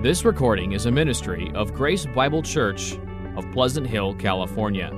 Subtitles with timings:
[0.00, 2.96] This recording is a ministry of Grace Bible Church
[3.36, 4.92] of Pleasant Hill, California.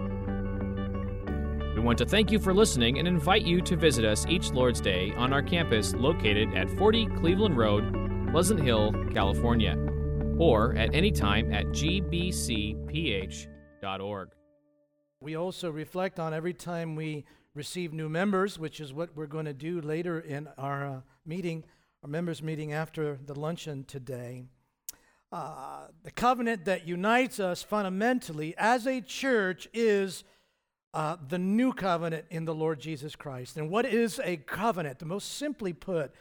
[1.75, 4.79] We want to thank you for listening and invite you to visit us each Lord's
[4.79, 9.75] Day on our campus located at 40 Cleveland Road, Pleasant Hill, California,
[10.39, 12.19] or at any time at gbcph.org.
[15.23, 19.47] We also reflect on every time we receive new members, which is what we're going
[19.47, 21.65] to do later in our uh, meeting,
[22.03, 24.45] our members' meeting after the luncheon today.
[25.33, 30.25] Uh, the covenant that unites us fundamentally as a church is
[30.93, 33.57] uh, the new covenant in the Lord Jesus Christ.
[33.57, 34.99] And what is a covenant?
[34.99, 36.13] The most simply put,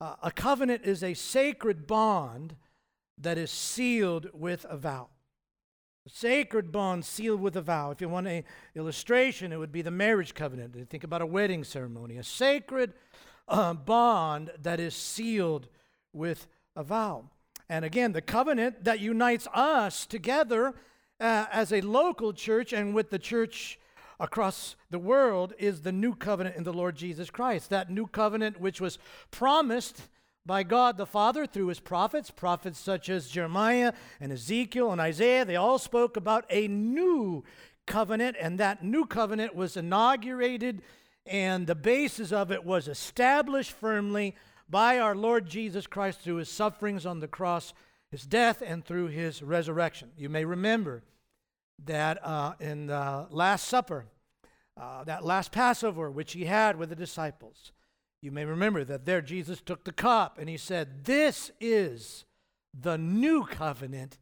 [0.00, 2.56] uh, a covenant is a sacred bond
[3.18, 5.08] that is sealed with a vow.
[6.06, 7.90] A sacred bond sealed with a vow.
[7.90, 8.44] If you want an
[8.74, 10.88] illustration, it would be the marriage covenant.
[10.88, 12.16] Think about a wedding ceremony.
[12.16, 12.94] A sacred
[13.48, 15.68] uh, bond that is sealed
[16.12, 17.28] with a vow.
[17.68, 20.74] And again, the covenant that unites us together
[21.20, 23.78] uh, as a local church and with the church
[24.20, 27.70] across the world is the new covenant in the Lord Jesus Christ.
[27.70, 28.98] That new covenant which was
[29.30, 30.02] promised
[30.46, 35.44] by God the Father through his prophets, prophets such as Jeremiah and Ezekiel and Isaiah.
[35.44, 37.44] They all spoke about a new
[37.84, 40.82] covenant, and that new covenant was inaugurated,
[41.26, 44.36] and the basis of it was established firmly
[44.68, 47.72] by our Lord Jesus Christ through his sufferings on the cross,
[48.10, 50.10] his death, and through his resurrection.
[50.16, 51.02] You may remember
[51.84, 54.06] that uh, in the Last Supper,
[54.78, 57.72] uh, that last Passover which he had with the disciples,
[58.22, 62.24] you may remember that there Jesus took the cup and he said, This is
[62.78, 64.18] the new covenant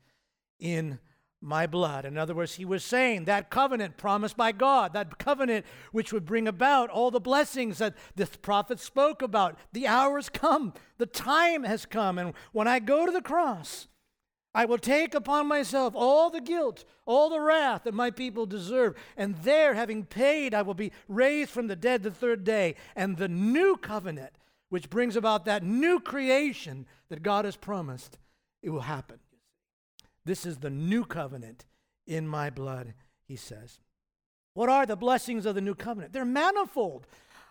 [0.58, 0.98] in
[1.44, 2.04] my blood.
[2.04, 6.24] In other words, he was saying that covenant promised by God, that covenant which would
[6.24, 9.58] bring about all the blessings that the prophet spoke about.
[9.72, 12.18] The hour has come, the time has come.
[12.18, 13.86] And when I go to the cross,
[14.54, 18.94] I will take upon myself all the guilt, all the wrath that my people deserve.
[19.16, 22.76] And there, having paid, I will be raised from the dead the third day.
[22.94, 24.32] And the new covenant,
[24.68, 28.18] which brings about that new creation that God has promised,
[28.62, 29.18] it will happen.
[30.24, 31.66] This is the new covenant
[32.06, 32.94] in my blood,
[33.26, 33.80] he says.
[34.54, 36.12] What are the blessings of the new covenant?
[36.12, 37.06] They're manifold.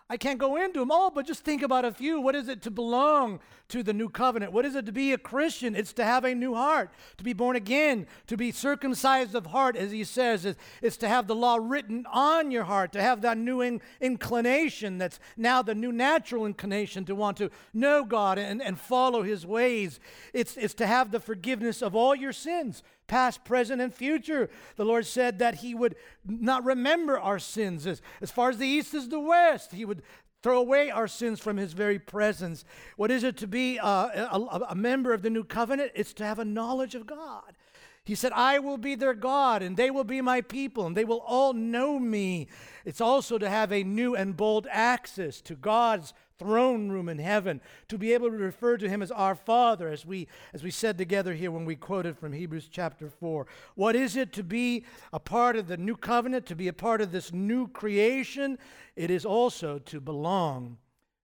[0.10, 2.20] I can't go into them all, but just think about a few.
[2.20, 4.52] What is it to belong to the new covenant?
[4.52, 5.76] What is it to be a Christian?
[5.76, 9.76] It's to have a new heart, to be born again, to be circumcised of heart,
[9.76, 10.46] as he says.
[10.82, 14.98] It's, to have the law written on your heart, to have that new in, inclination
[14.98, 19.46] that's now the new natural inclination to want to know God and, and follow his
[19.46, 20.00] ways.
[20.34, 24.50] It's, it's to have the forgiveness of all your sins, past, present, and future.
[24.76, 28.66] The Lord said that He would not remember our sins as, as far as the
[28.66, 29.72] east is the west.
[29.72, 30.02] He would
[30.42, 32.66] throw away our sins from His very presence.
[32.98, 35.92] What is it to be uh, a, a, a member of the new covenant?
[35.94, 37.54] It's to have a knowledge of God.
[38.04, 41.06] He said, I will be their God, and they will be my people, and they
[41.06, 42.48] will all know me.
[42.84, 47.62] It's also to have a new and bold access to God's throne room in heaven,
[47.88, 50.98] to be able to refer to him as our Father, as we, as we said
[50.98, 53.48] together here when we quoted from Hebrews chapter 4.
[53.76, 54.84] What is it to be
[55.14, 58.58] a part of the new covenant, to be a part of this new creation?
[58.96, 60.78] It is also to belong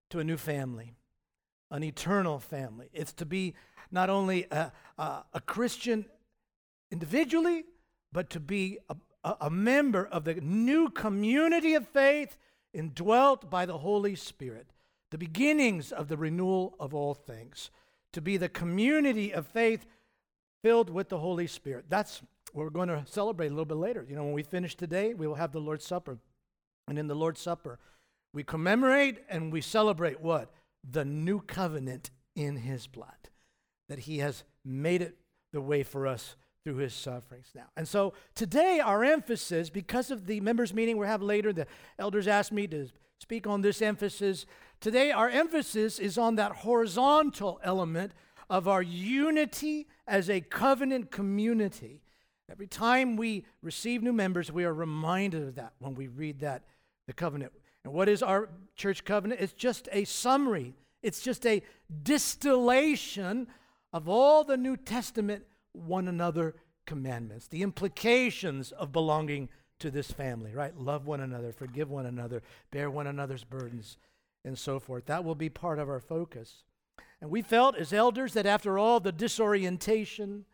[0.10, 0.94] to a new family,
[1.70, 2.90] an eternal family.
[2.94, 3.56] It's to be
[3.92, 6.06] not only a, a, a Christian
[6.92, 7.66] individually,
[8.12, 8.96] but to be a,
[9.42, 12.38] a member of the new community of faith
[12.74, 14.68] indwelt by the Holy Spirit
[15.12, 17.72] the beginnings of the renewal of all things,
[18.14, 19.86] to be the community of faith
[20.64, 21.86] filled with the Holy Spirit.
[21.90, 22.22] That's
[22.54, 24.06] what we're going to celebrate a little bit later.
[24.08, 26.20] You know, when we finish today, we will have the Lord's Supper.
[26.88, 27.80] And in the Lord's Supper,
[28.34, 30.52] we commemorate and we celebrate what?
[30.90, 33.30] The new covenant in his blood,
[33.90, 35.18] that he has made it
[35.52, 37.66] the way for us through his sufferings now.
[37.78, 41.68] And so today, our emphasis, because of the members' meeting we have later, the
[41.98, 42.88] elders asked me to
[43.20, 44.46] speak on this emphasis.
[44.80, 48.14] Today, our emphasis is on that horizontal element
[48.50, 52.02] of our unity as a covenant community.
[52.50, 56.64] Every time we receive new members, we are reminded of that when we read that,
[57.06, 57.52] the covenant.
[57.84, 59.42] And what is our church covenant?
[59.42, 60.74] It's just a summary,
[61.04, 61.62] it's just a
[62.04, 63.48] distillation
[63.94, 66.56] of all the New Testament one another
[66.86, 69.50] commandments, the implications of belonging
[69.80, 70.78] to this family, right?
[70.78, 72.42] Love one another, forgive one another,
[72.72, 73.98] bear one another's burdens
[74.46, 75.06] and so forth.
[75.06, 76.64] That will be part of our focus.
[77.22, 80.46] And we felt as elders that after all the disorientation,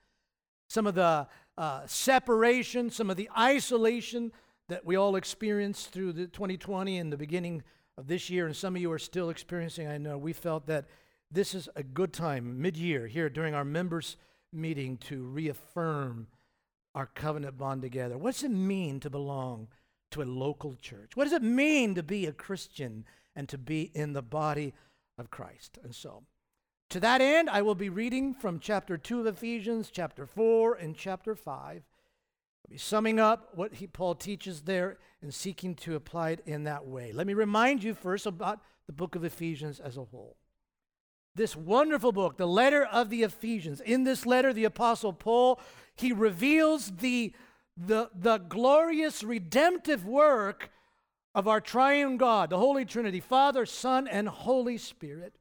[0.67, 1.27] some of the
[1.57, 4.31] uh, separation, some of the isolation
[4.67, 7.63] that we all experienced through the 2020 and the beginning
[7.97, 10.85] of this year, and some of you are still experiencing, I know, we felt that
[11.31, 14.17] this is a good time, mid year, here during our members'
[14.51, 16.27] meeting to reaffirm
[16.95, 18.17] our covenant bond together.
[18.17, 19.67] What does it mean to belong
[20.11, 21.11] to a local church?
[21.15, 23.05] What does it mean to be a Christian
[23.35, 24.73] and to be in the body
[25.17, 25.77] of Christ?
[25.83, 26.23] And so,
[26.89, 30.95] to that end, I will be reading from chapter 2 of Ephesians, chapter 4, and
[30.95, 31.75] chapter 5.
[31.75, 36.63] I'll be summing up what he, Paul teaches there and seeking to apply it in
[36.63, 37.11] that way.
[37.11, 40.37] Let me remind you first about the book of Ephesians as a whole
[41.35, 43.81] this wonderful book, the letter of the Ephesians.
[43.81, 45.59] In this letter, the Apostle Paul,
[45.95, 47.33] he reveals the,
[47.77, 50.71] the, the glorious redemptive work
[51.33, 55.35] of our triune God, the Holy Trinity, Father, Son, and Holy Spirit.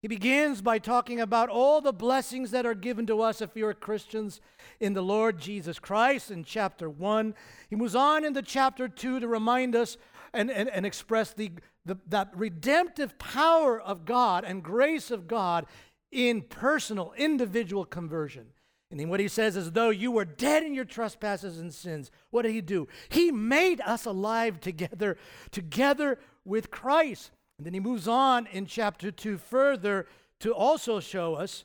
[0.00, 3.62] He begins by talking about all the blessings that are given to us if we
[3.62, 4.40] are Christians
[4.80, 7.34] in the Lord Jesus Christ in chapter 1.
[7.68, 9.96] He moves on into chapter 2 to remind us
[10.32, 11.50] and, and, and express the,
[11.86, 15.66] the, that redemptive power of God and grace of God
[16.10, 18.46] in personal, individual conversion.
[18.90, 22.10] And then what he says is, though you were dead in your trespasses and sins,
[22.30, 22.86] what did he do?
[23.08, 25.16] He made us alive together,
[25.50, 27.30] together with Christ.
[27.58, 30.06] And then he moves on in chapter 2 further
[30.40, 31.64] to also show us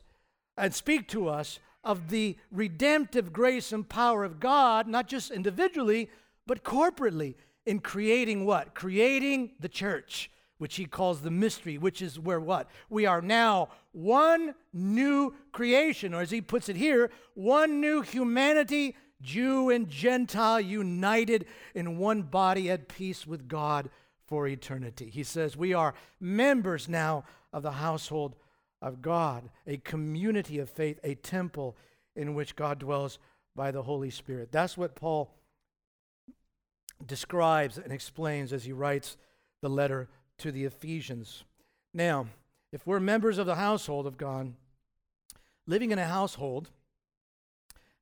[0.56, 6.10] and speak to us of the redemptive grace and power of God, not just individually,
[6.46, 7.34] but corporately
[7.66, 8.74] in creating what?
[8.74, 12.68] Creating the church, which he calls the mystery, which is where what?
[12.90, 18.96] We are now one new creation, or as he puts it here, one new humanity,
[19.20, 23.88] Jew and Gentile united in one body at peace with God
[24.26, 25.10] for eternity.
[25.10, 28.34] He says we are members now of the household
[28.80, 31.76] of God, a community of faith, a temple
[32.16, 33.18] in which God dwells
[33.54, 34.50] by the Holy Spirit.
[34.50, 35.32] That's what Paul
[37.06, 39.16] describes and explains as he writes
[39.60, 40.08] the letter
[40.38, 41.44] to the Ephesians.
[41.94, 42.26] Now,
[42.72, 44.52] if we're members of the household of God,
[45.66, 46.70] living in a household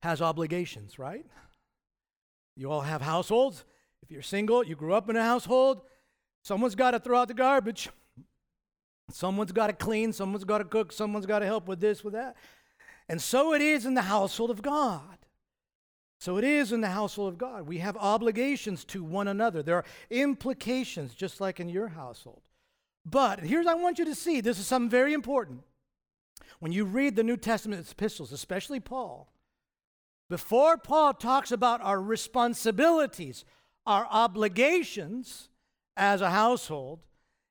[0.02, 1.26] has obligations, right?
[2.56, 3.64] You all have households.
[4.02, 5.82] If you're single, you grew up in a household,
[6.42, 7.90] someone's got to throw out the garbage.
[9.12, 12.14] Someone's got to clean, someone's got to cook, someone's got to help with this, with
[12.14, 12.36] that.
[13.08, 15.18] And so it is in the household of God.
[16.20, 17.66] So it is in the household of God.
[17.66, 19.62] We have obligations to one another.
[19.62, 22.42] There are implications, just like in your household.
[23.06, 25.62] But here's I want you to see this is something very important.
[26.58, 29.32] When you read the New Testament epistles, especially Paul,
[30.28, 33.46] before Paul talks about our responsibilities,
[33.86, 35.48] our obligations
[35.96, 37.00] as a household,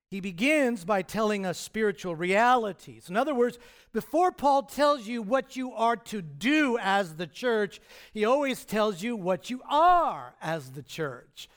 [0.10, 3.10] he begins by telling us spiritual realities.
[3.10, 3.60] In other words,
[3.94, 7.80] before Paul tells you what you are to do as the church,
[8.12, 11.48] he always tells you what you are as the church.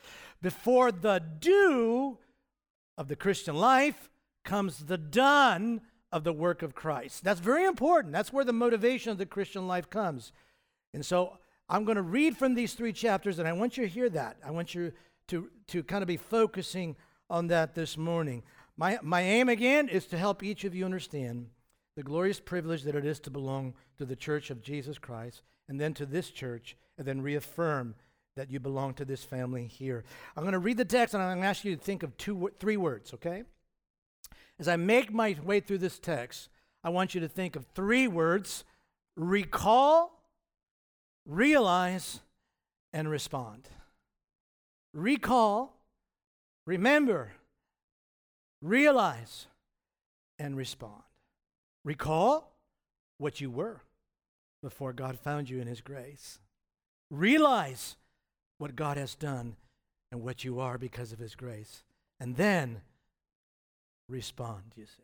[0.41, 2.19] Before the do
[2.97, 4.09] of the Christian life
[4.45, 7.23] comes the done of the work of Christ.
[7.23, 8.13] That's very important.
[8.13, 10.31] That's where the motivation of the Christian life comes.
[10.93, 11.39] And so
[11.69, 14.37] I'm going to read from these three chapters, and I want you to hear that.
[14.45, 14.91] I want you
[15.29, 16.95] to, to kind of be focusing
[17.33, 18.43] on that this morning.
[18.77, 21.47] My, my aim again is to help each of you understand
[21.95, 25.81] the glorious privilege that it is to belong to the church of Jesus Christ and
[25.81, 27.95] then to this church and then reaffirm
[28.35, 30.03] that you belong to this family here.
[30.37, 32.15] I'm going to read the text and I'm going to ask you to think of
[32.17, 33.43] two, three words, okay?
[34.59, 36.49] As I make my way through this text,
[36.83, 38.63] I want you to think of three words
[39.15, 40.21] recall,
[41.25, 42.19] realize,
[42.93, 43.69] and respond.
[44.93, 45.79] Recall,
[46.65, 47.31] Remember,
[48.61, 49.47] realize,
[50.39, 51.03] and respond.
[51.83, 52.53] Recall
[53.17, 53.81] what you were
[54.61, 56.39] before God found you in His grace.
[57.09, 57.97] Realize
[58.57, 59.57] what God has done
[60.11, 61.83] and what you are because of His grace.
[62.19, 62.81] And then
[64.07, 65.03] respond, you see.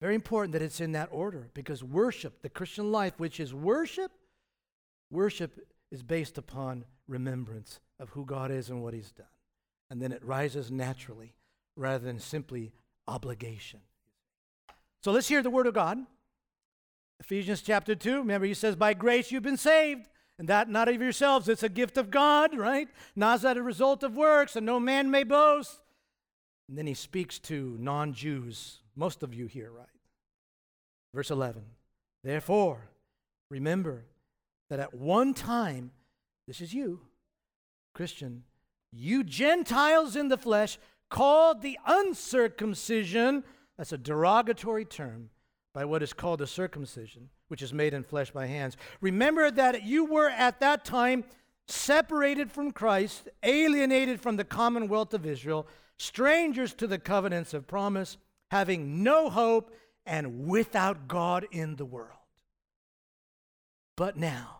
[0.00, 4.10] Very important that it's in that order because worship, the Christian life, which is worship,
[5.10, 5.60] worship
[5.90, 9.26] is based upon remembrance of who God is and what He's done
[9.90, 11.34] and then it rises naturally
[11.76, 12.72] rather than simply
[13.08, 13.80] obligation.
[15.02, 15.98] So let's hear the word of God.
[17.18, 21.02] Ephesians chapter 2, remember he says, By grace you've been saved, and that not of
[21.02, 21.48] yourselves.
[21.48, 22.88] It's a gift of God, right?
[23.14, 25.80] Not as a result of works, and no man may boast.
[26.68, 29.86] And then he speaks to non Jews, most of you here, right?
[31.12, 31.62] Verse 11,
[32.22, 32.88] Therefore,
[33.50, 34.04] remember
[34.70, 35.90] that at one time,
[36.46, 37.00] this is you,
[37.94, 38.44] Christian,
[38.92, 40.78] you Gentiles in the flesh,
[41.08, 43.44] called the uncircumcision,
[43.76, 45.30] that's a derogatory term,
[45.72, 48.76] by what is called the circumcision, which is made in flesh by hands.
[49.00, 51.24] Remember that you were at that time
[51.66, 55.66] separated from Christ, alienated from the commonwealth of Israel,
[55.98, 58.16] strangers to the covenants of promise,
[58.50, 59.72] having no hope,
[60.06, 62.16] and without God in the world.
[63.96, 64.59] But now,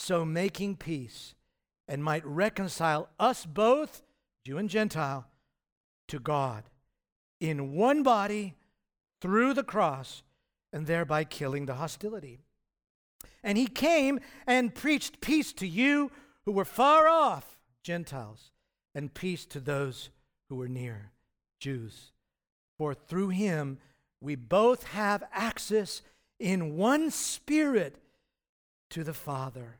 [0.00, 1.34] so making peace
[1.86, 4.02] and might reconcile us both,
[4.46, 5.26] Jew and Gentile,
[6.08, 6.64] to God
[7.38, 8.54] in one body
[9.20, 10.22] through the cross,
[10.72, 12.38] and thereby killing the hostility.
[13.42, 16.10] And he came and preached peace to you
[16.44, 18.52] who were far off, Gentiles,
[18.94, 20.10] and peace to those
[20.48, 21.10] who were near,
[21.58, 22.12] Jews.
[22.78, 23.78] For through him
[24.20, 26.00] we both have access
[26.38, 27.96] in one spirit
[28.90, 29.79] to the Father.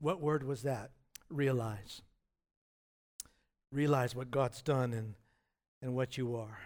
[0.00, 0.90] What word was that?
[1.28, 2.02] Realize.
[3.72, 5.14] Realize what God's done and,
[5.82, 6.58] and what you are.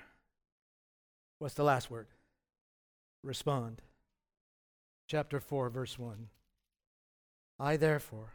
[1.39, 2.07] What's the last word?
[3.23, 3.83] respond.
[5.07, 6.29] Chapter 4, verse 1.
[7.59, 8.35] I, therefore,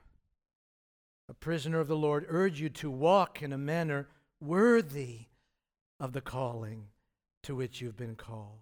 [1.28, 4.08] a prisoner of the Lord, urge you to walk in a manner
[4.40, 5.26] worthy
[6.00, 6.88] of the calling
[7.44, 8.60] to which you've been called.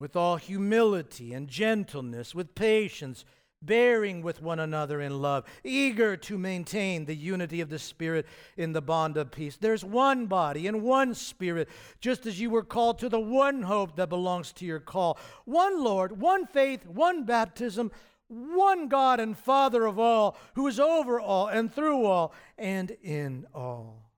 [0.00, 3.24] With all humility and gentleness, with patience,
[3.66, 8.72] bearing with one another in love, eager to maintain the unity of the Spirit in
[8.72, 9.56] the bond of peace.
[9.56, 11.68] There's one body and one Spirit,
[12.00, 15.18] just as you were called to the one hope that belongs to your call.
[15.44, 17.90] One Lord, one faith, one baptism,
[18.28, 23.46] one God and Father of all, who is over all and through all and in
[23.54, 24.10] all.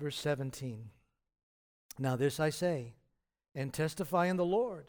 [0.00, 0.90] Verse 17.
[1.98, 2.94] Now, this I say
[3.54, 4.86] and testify in the Lord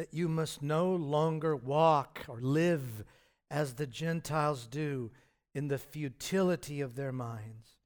[0.00, 3.04] that you must no longer walk or live
[3.50, 5.10] as the Gentiles do
[5.54, 7.76] in the futility of their minds.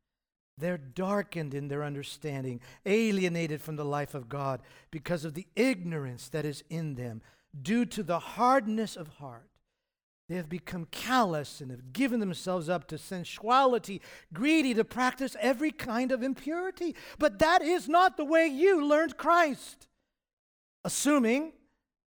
[0.57, 6.29] They're darkened in their understanding, alienated from the life of God because of the ignorance
[6.29, 7.21] that is in them
[7.61, 9.51] due to the hardness of heart.
[10.29, 14.01] They have become callous and have given themselves up to sensuality,
[14.33, 16.95] greedy to practice every kind of impurity.
[17.19, 19.89] But that is not the way you learned Christ.
[20.85, 21.55] Assuming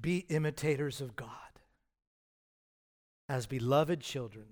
[0.00, 1.30] be imitators of God
[3.28, 4.46] as beloved children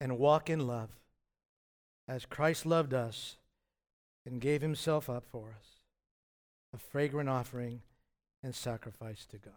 [0.00, 0.90] and walk in love
[2.06, 3.36] as Christ loved us
[4.26, 5.80] and gave himself up for us,
[6.74, 7.80] a fragrant offering
[8.42, 9.54] and sacrifice to God.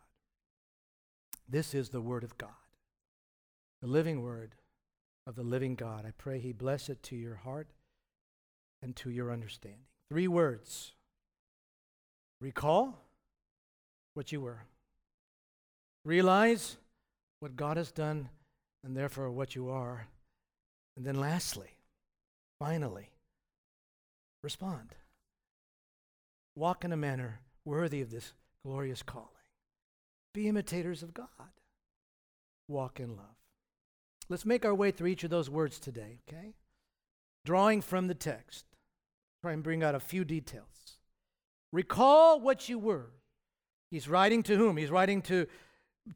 [1.50, 2.50] This is the Word of God,
[3.82, 4.56] the living Word
[5.26, 6.06] of the living God.
[6.06, 7.68] I pray He bless it to your heart
[8.82, 9.88] and to your understanding.
[10.10, 10.94] Three words
[12.40, 13.07] recall
[14.18, 14.64] what you were.
[16.04, 16.78] Realize
[17.40, 18.30] what God has done
[18.84, 20.08] and therefore what you are.
[20.98, 21.78] And then, lastly,
[22.60, 23.12] finally,
[24.42, 24.96] respond.
[26.56, 28.34] Walk in a manner worthy of this
[28.66, 29.28] glorious calling.
[30.34, 31.28] Be imitators of God.
[32.68, 33.38] Walk in love.
[34.30, 36.56] Let's make our way through each of those words today, okay?
[37.46, 38.66] Drawing from the text.
[39.44, 40.98] Try and bring out a few details.
[41.72, 43.12] Recall what you were.
[43.90, 44.78] He's writing to whom?
[44.78, 45.48] He's writing to,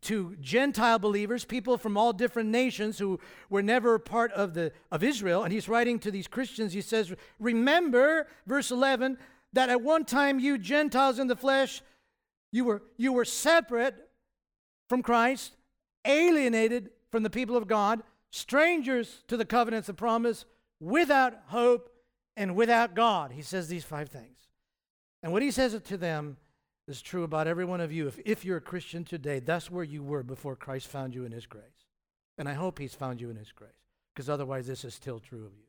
[0.01, 5.03] to Gentile believers, people from all different nations who were never part of, the, of
[5.03, 5.43] Israel.
[5.43, 6.73] And he's writing to these Christians.
[6.73, 9.17] He says, Remember, verse 11,
[9.53, 11.81] that at one time you Gentiles in the flesh,
[12.51, 13.95] you were, you were separate
[14.89, 15.55] from Christ,
[16.05, 20.45] alienated from the people of God, strangers to the covenants of promise,
[20.79, 21.89] without hope
[22.35, 23.31] and without God.
[23.31, 24.37] He says these five things.
[25.23, 26.37] And what he says to them
[26.87, 28.07] is true about every one of you.
[28.07, 31.31] If, if you're a Christian today, that's where you were before Christ found you in
[31.31, 31.63] His grace.
[32.37, 33.71] And I hope He's found you in His grace,
[34.13, 35.63] because otherwise, this is still true of you.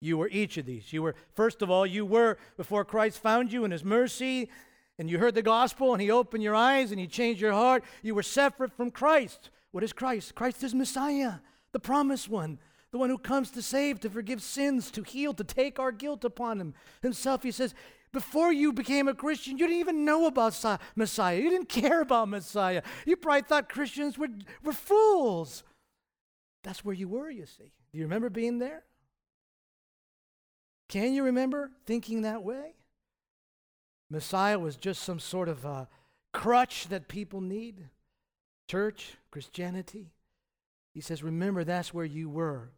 [0.00, 0.92] You were each of these.
[0.92, 4.50] You were, first of all, you were before Christ found you in His mercy,
[4.98, 7.82] and you heard the gospel, and He opened your eyes, and He changed your heart.
[8.02, 9.50] You were separate from Christ.
[9.72, 10.34] What is Christ?
[10.34, 11.34] Christ is Messiah,
[11.72, 12.58] the promised one,
[12.92, 16.24] the one who comes to save, to forgive sins, to heal, to take our guilt
[16.24, 17.42] upon him himself.
[17.42, 17.74] He says,
[18.14, 20.58] before you became a Christian, you didn't even know about
[20.96, 21.38] Messiah.
[21.38, 22.82] You didn't care about Messiah.
[23.04, 24.28] You probably thought Christians were,
[24.62, 25.64] were fools.
[26.62, 27.72] That's where you were, you see.
[27.92, 28.84] Do you remember being there?
[30.88, 32.76] Can you remember thinking that way?
[34.08, 35.88] Messiah was just some sort of a
[36.32, 37.88] crutch that people need.
[38.70, 40.12] Church, Christianity.
[40.92, 42.70] He says, Remember, that's where you were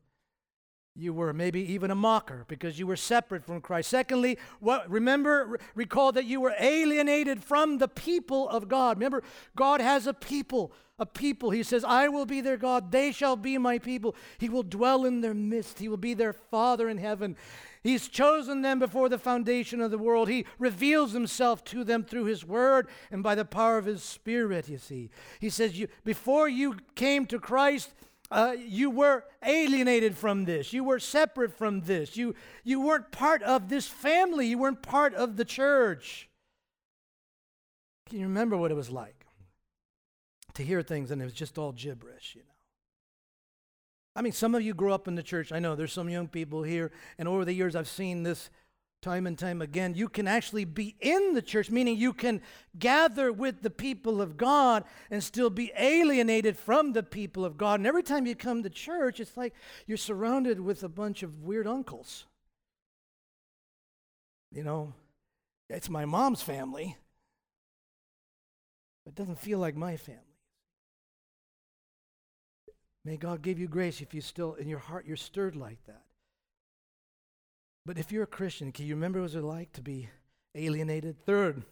[0.96, 3.90] you were maybe even a mocker because you were separate from Christ.
[3.90, 8.96] Secondly, what remember recall that you were alienated from the people of God.
[8.96, 9.22] Remember,
[9.54, 11.50] God has a people, a people.
[11.50, 14.16] He says, "I will be their God; they shall be my people.
[14.38, 15.78] He will dwell in their midst.
[15.78, 17.36] He will be their father in heaven."
[17.86, 20.28] He's chosen them before the foundation of the world.
[20.28, 24.68] He reveals himself to them through his word and by the power of his spirit,
[24.68, 25.08] you see.
[25.38, 27.94] He says, you, Before you came to Christ,
[28.30, 30.72] uh, you were alienated from this.
[30.72, 32.16] You were separate from this.
[32.16, 34.46] You, you weren't part of this family.
[34.46, 36.28] You weren't part of the church.
[38.08, 39.26] Can you remember what it was like
[40.54, 42.56] to hear things and it was just all gibberish, you know?
[44.16, 45.52] I mean, some of you grew up in the church.
[45.52, 48.48] I know there's some young people here, and over the years I've seen this
[49.02, 52.40] time and time again, you can actually be in the church, meaning you can
[52.78, 57.80] gather with the people of God and still be alienated from the people of God.
[57.80, 59.54] And every time you come to church, it's like
[59.86, 62.24] you're surrounded with a bunch of weird uncles.
[64.50, 64.94] You know,
[65.68, 66.96] it's my mom's family,
[69.04, 70.22] but it doesn't feel like my family.
[73.04, 76.05] May God give you grace if you still, in your heart, you're stirred like that.
[77.86, 80.08] But if you're a Christian, can you remember what it was like to be
[80.56, 81.24] alienated?
[81.24, 81.62] Third,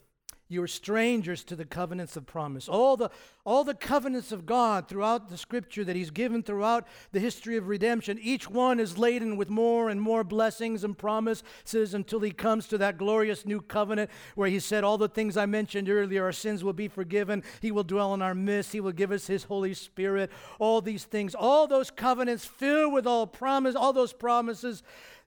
[0.46, 2.68] you are strangers to the covenants of promise.
[2.68, 3.10] All the,
[3.44, 7.66] all the covenants of God throughout the scripture that He's given throughout the history of
[7.66, 12.68] redemption, each one is laden with more and more blessings and promises until He comes
[12.68, 16.32] to that glorious new covenant where He said, All the things I mentioned earlier, our
[16.32, 17.42] sins will be forgiven.
[17.60, 18.72] He will dwell in our midst.
[18.72, 20.30] He will give us His Holy Spirit.
[20.60, 24.84] All these things, all those covenants filled with all promise, all those promises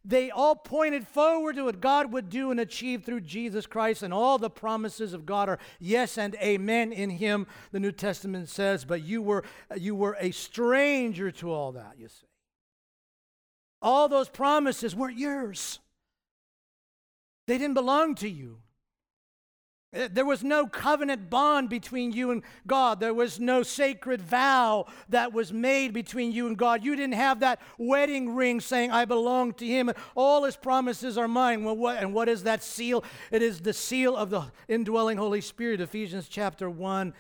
[0.08, 4.14] they all pointed forward to what God would do and achieve through Jesus Christ, and
[4.14, 8.86] all the promises of God are yes and amen in Him, the New Testament says,
[8.86, 9.44] but you were,
[9.76, 12.26] you were a stranger to all that, you see.
[13.82, 15.80] All those promises weren't yours,
[17.46, 18.60] they didn't belong to you.
[19.98, 23.00] Uh, there was no covenant bond between you and God.
[23.00, 26.84] There was no sacred vow that was made between you and God.
[26.84, 29.92] You didn't have that wedding ring saying, I belong to Him.
[30.16, 31.64] All His promises are mine.
[31.64, 33.04] Well, what, and what is that seal?
[33.32, 37.14] It is the seal of the indwelling Holy Spirit, Ephesians chapter 1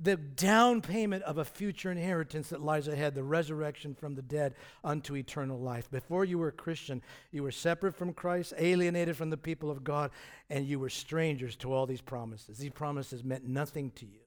[0.00, 4.54] the down payment of a future inheritance that lies ahead, the resurrection from the dead
[4.84, 5.90] unto eternal life.
[5.90, 9.82] Before you were a Christian, you were separate from Christ, alienated from the people of
[9.82, 10.12] God,
[10.48, 12.58] and you were strangers to all these promises.
[12.58, 14.20] These promises meant nothing to you,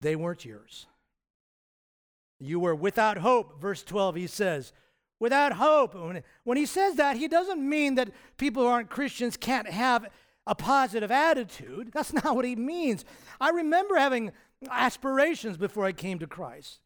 [0.00, 0.86] they weren't yours.
[2.38, 3.60] You were without hope.
[3.60, 4.72] Verse 12, he says,
[5.18, 5.96] without hope.
[6.44, 10.06] When he says that, he doesn't mean that people who aren't Christians can't have
[10.46, 11.90] a positive attitude.
[11.92, 13.04] That's not what he means.
[13.40, 14.32] I remember having
[14.70, 16.80] aspirations before I came to Christ.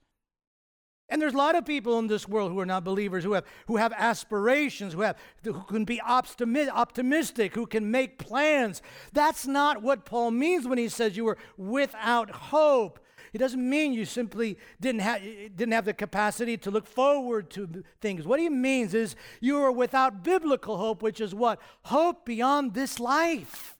[1.11, 3.45] And there's a lot of people in this world who are not believers who have
[3.67, 8.83] who have aspirations, who have who can be optimistic, who can make plans.
[9.15, 13.01] That's not what Paul means when he says you were without hope.
[13.33, 17.85] It doesn't mean you simply didn't have, didn't have the capacity to look forward to
[18.01, 18.27] things.
[18.27, 21.61] What he means is you are without biblical hope, which is what?
[21.85, 23.77] Hope beyond this life.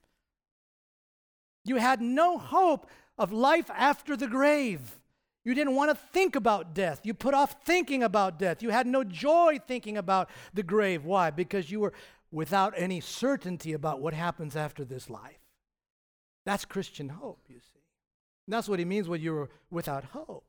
[1.65, 4.99] You had no hope of life after the grave.
[5.45, 7.01] You didn't want to think about death.
[7.03, 8.61] You put off thinking about death.
[8.61, 11.05] You had no joy thinking about the grave.
[11.05, 11.31] Why?
[11.31, 11.93] Because you were
[12.31, 15.39] without any certainty about what happens after this life.
[16.45, 17.78] That's Christian hope, you see.
[18.49, 20.43] And that's what he means when you're without hope.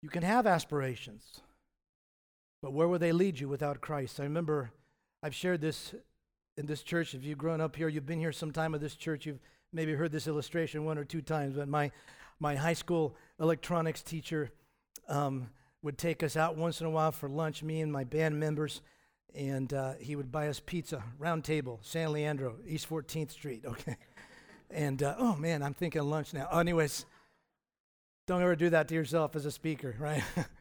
[0.00, 1.40] You can have aspirations,
[2.62, 4.20] but where will they lead you without Christ?
[4.20, 4.70] I remember
[5.24, 5.92] I've shared this
[6.56, 7.14] in this church.
[7.14, 9.40] If you've grown up here, you've been here some time at this church, you've
[9.72, 11.56] maybe heard this illustration one or two times.
[11.56, 11.90] But my,
[12.38, 14.52] my high school electronics teacher
[15.08, 15.50] um,
[15.82, 18.82] would take us out once in a while for lunch, me and my band members.
[19.34, 23.96] and uh, he would buy us pizza, round table, San Leandro, East 14th Street, okay?
[24.70, 26.48] And uh, oh man, I'm thinking lunch now.
[26.50, 27.06] Anyways,
[28.26, 30.22] don't ever do that to yourself as a speaker, right?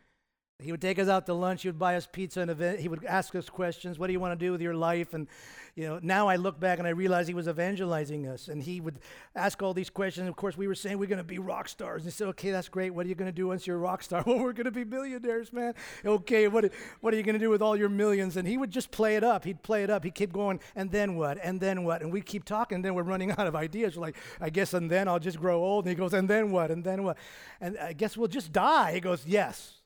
[0.60, 1.64] He would take us out to lunch.
[1.64, 2.80] He would buy us pizza and event.
[2.80, 4.00] He would ask us questions.
[4.00, 5.14] What do you want to do with your life?
[5.14, 5.28] And
[5.76, 8.48] you know, now I look back and I realize he was evangelizing us.
[8.48, 9.00] And he would
[9.36, 10.30] ask all these questions.
[10.30, 12.04] Of course, we were saying we're going to be rock stars.
[12.04, 12.92] And he said, "Okay, that's great.
[12.92, 14.24] What are you going to do once you're a rock star?
[14.36, 15.74] Well, we're going to be millionaires, man.
[16.06, 18.72] Okay, what what are you going to do with all your millions?" And he would
[18.72, 19.44] just play it up.
[19.44, 20.06] He'd play it up.
[20.06, 20.62] He'd keep going.
[20.74, 21.38] And then what?
[21.44, 22.02] And then what?
[22.02, 22.78] And we keep talking.
[22.78, 23.98] And then we're running out of ideas.
[23.98, 24.74] We're like, I guess.
[24.74, 25.84] And then I'll just grow old.
[25.84, 26.72] And he goes, and then what?
[26.72, 27.18] And then what?
[27.60, 28.94] And I guess we'll just die.
[28.94, 29.82] He goes, yes.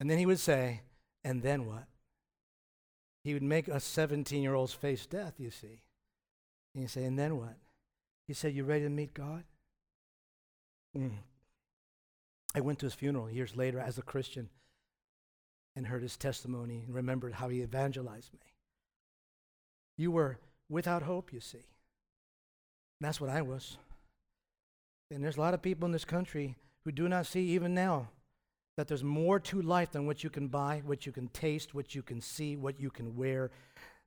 [0.00, 0.82] And then he would say,
[1.24, 1.84] and then what?
[3.24, 5.82] He would make us 17 year olds face death, you see.
[6.74, 7.56] And you say, and then what?
[8.26, 9.44] He said, You ready to meet God?
[10.96, 11.18] Mm.
[12.54, 14.48] I went to his funeral years later as a Christian
[15.76, 18.54] and heard his testimony and remembered how he evangelized me.
[19.96, 21.66] You were without hope, you see.
[23.00, 23.76] That's what I was.
[25.10, 28.08] And there's a lot of people in this country who do not see, even now,
[28.78, 31.96] that there's more to life than what you can buy, what you can taste, what
[31.96, 33.50] you can see, what you can wear.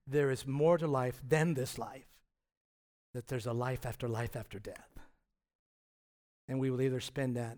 [0.07, 2.07] There is more to life than this life.
[3.13, 4.87] That there's a life after life after death.
[6.47, 7.57] And we will either spend that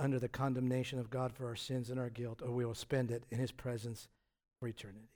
[0.00, 3.12] under the condemnation of God for our sins and our guilt, or we will spend
[3.12, 4.08] it in His presence
[4.58, 5.12] for eternity.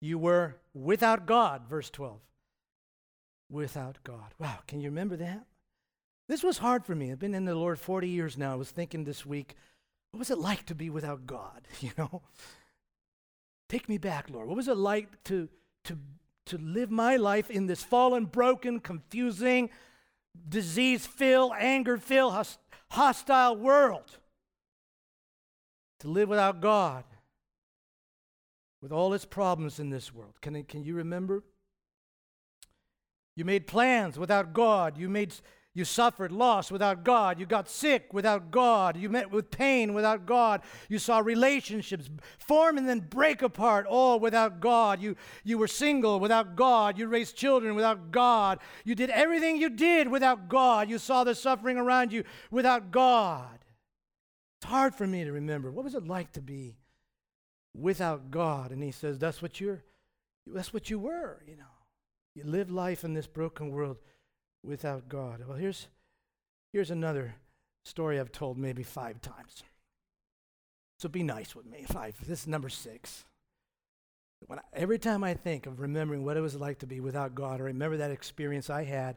[0.00, 2.20] You were without God, verse 12.
[3.50, 4.32] Without God.
[4.38, 5.44] Wow, can you remember that?
[6.28, 7.12] This was hard for me.
[7.12, 8.52] I've been in the Lord 40 years now.
[8.52, 9.54] I was thinking this week,
[10.10, 11.68] what was it like to be without God?
[11.80, 12.22] You know?
[13.68, 14.46] Take me back, Lord.
[14.46, 15.48] What was it like to,
[15.84, 15.98] to,
[16.46, 19.70] to live my life in this fallen, broken, confusing,
[20.48, 22.46] disease filled, anger filled,
[22.90, 24.18] hostile world?
[26.00, 27.04] To live without God,
[28.80, 30.34] with all its problems in this world.
[30.40, 31.42] Can, can you remember?
[33.34, 34.96] You made plans without God.
[34.96, 35.34] You made
[35.76, 37.38] you suffered loss without God.
[37.38, 38.96] You got sick without God.
[38.96, 40.62] You met with pain without God.
[40.88, 42.08] You saw relationships
[42.38, 45.02] form and then break apart all without God.
[45.02, 46.96] You, you were single without God.
[46.96, 48.60] You raised children without God.
[48.86, 50.88] You did everything you did without God.
[50.88, 53.58] You saw the suffering around you without God.
[54.58, 55.70] It's hard for me to remember.
[55.70, 56.78] What was it like to be
[57.74, 58.70] without God?
[58.70, 59.84] And he says, That's what you're
[60.46, 61.64] that's what you were, you know.
[62.34, 63.98] You live life in this broken world
[64.66, 65.42] without God.
[65.46, 65.88] Well, here's,
[66.72, 67.36] here's another
[67.84, 69.62] story I've told maybe five times.
[70.98, 71.84] So be nice with me.
[71.86, 72.16] Five.
[72.26, 73.24] This is number six.
[74.46, 77.34] When I, every time I think of remembering what it was like to be without
[77.34, 79.16] God, I remember that experience I had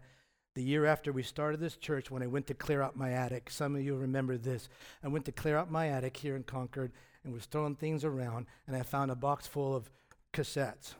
[0.55, 3.49] the year after we started this church when I went to clear out my attic.
[3.49, 4.67] Some of you remember this.
[5.03, 6.91] I went to clear out my attic here in Concord
[7.23, 9.89] and was throwing things around, and I found a box full of
[10.33, 10.95] cassettes.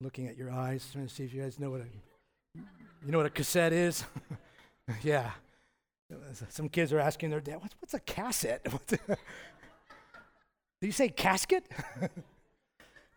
[0.00, 1.84] Looking at your eyes, trying to see if you guys know what I
[2.54, 4.04] you know what a cassette is?
[5.02, 5.30] yeah.
[6.48, 8.66] Some kids are asking their dad, what's, what's a cassette?
[10.80, 11.64] Do you say casket?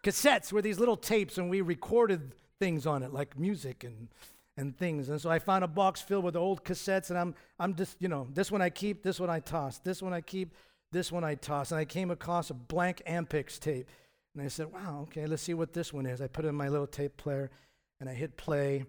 [0.04, 4.08] Cassettes were these little tapes, and we recorded things on it, like music and,
[4.58, 5.10] and things.
[5.10, 8.08] And so I found a box filled with old cassettes, and I'm, I'm just, you
[8.08, 10.56] know, this one I keep, this one I toss, this one I keep,
[10.92, 11.72] this one I toss.
[11.72, 13.88] And I came across a blank Ampex tape.
[14.34, 16.22] And I said, wow, okay, let's see what this one is.
[16.22, 17.52] I put it in my little tape player,
[18.00, 18.86] and I hit play.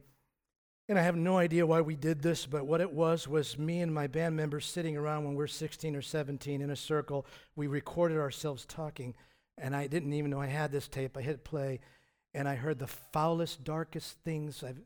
[0.89, 3.81] And I have no idea why we did this, but what it was was me
[3.81, 7.25] and my band members sitting around when we are 16 or 17 in a circle.
[7.55, 9.15] We recorded ourselves talking,
[9.57, 11.17] and I didn't even know I had this tape.
[11.17, 11.81] I hit play,
[12.35, 14.81] and I heard the foulest, darkest things I've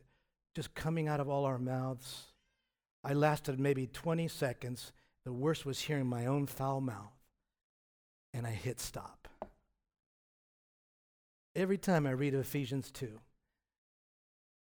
[0.54, 2.32] just coming out of all our mouths.
[3.04, 4.90] I lasted maybe 20 seconds.
[5.26, 7.12] The worst was hearing my own foul mouth,
[8.32, 9.28] and I hit stop.
[11.54, 13.18] Every time I read Ephesians 2,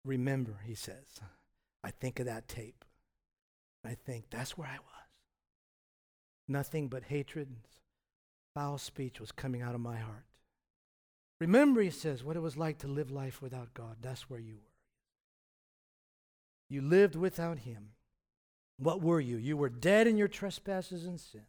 [0.07, 1.19] Remember, he says,
[1.83, 2.85] I think of that tape.
[3.85, 5.07] I think that's where I was.
[6.47, 7.57] Nothing but hatred and
[8.55, 10.23] foul speech was coming out of my heart.
[11.41, 13.97] Remember, he says, what it was like to live life without God.
[14.01, 14.61] That's where you were.
[16.69, 17.89] You lived without him.
[18.79, 19.35] What were you?
[19.35, 21.43] You were dead in your trespasses and sins,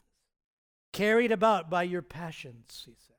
[0.92, 3.14] carried about by your passions, he says.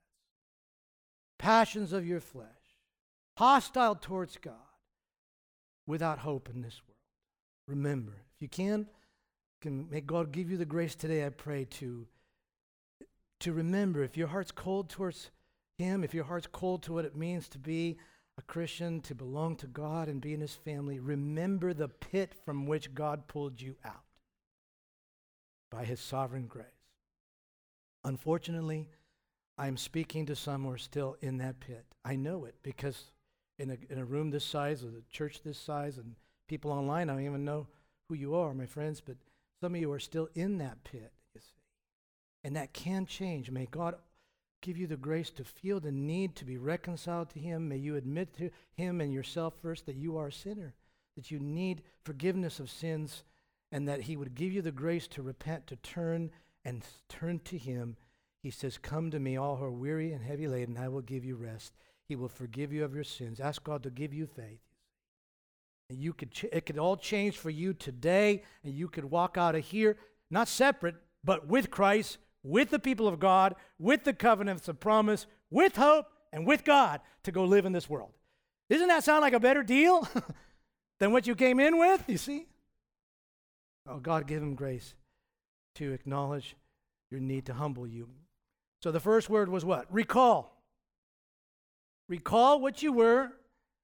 [1.38, 2.48] Passions of your flesh,
[3.38, 4.69] hostile towards God
[5.90, 6.98] without hope in this world.
[7.68, 8.88] Remember, if you can,
[9.62, 12.08] can may God give you the grace today, I pray, to,
[13.42, 15.32] to remember if your heart's cold towards
[15.78, 17.98] Him, if your heart's cold to what it means to be
[18.38, 22.66] a Christian, to belong to God and be in His family, remember the pit from
[22.68, 24.04] which God pulled you out.
[25.72, 26.66] by his sovereign grace.
[28.04, 28.90] Unfortunately,
[29.58, 31.86] I'm speaking to some who are still in that pit.
[32.06, 33.12] I know it because
[33.60, 36.16] in a, in a room this size, with a church this size, and
[36.48, 37.68] people online, I don't even know
[38.08, 39.18] who you are, my friends, but
[39.62, 41.62] some of you are still in that pit, you see.
[42.44, 43.52] And that can change.
[43.52, 43.96] May God
[44.62, 47.68] give you the grace to feel the need to be reconciled to Him.
[47.68, 50.74] May you admit to Him and yourself first that you are a sinner,
[51.16, 53.24] that you need forgiveness of sins,
[53.72, 56.32] and that He would give you the grace to repent, to turn
[56.66, 57.98] and turn to Him.
[58.42, 61.26] He says, Come to me, all who are weary and heavy laden, I will give
[61.26, 61.74] you rest.
[62.10, 63.40] He will forgive you of your sins.
[63.40, 64.60] Ask God to give you faith.
[65.90, 69.38] And you could ch- it could all change for you today, and you could walk
[69.38, 69.96] out of here,
[70.32, 75.28] not separate, but with Christ, with the people of God, with the covenants of promise,
[75.52, 78.12] with hope, and with God to go live in this world.
[78.72, 80.08] Doesn't that sound like a better deal
[81.00, 82.04] than what you came in with?
[82.08, 82.48] You see?
[83.88, 84.96] Oh, God, give him grace
[85.76, 86.56] to acknowledge
[87.12, 88.10] your need to humble you.
[88.82, 89.92] So the first word was what?
[89.94, 90.59] Recall.
[92.10, 93.32] Recall what you were.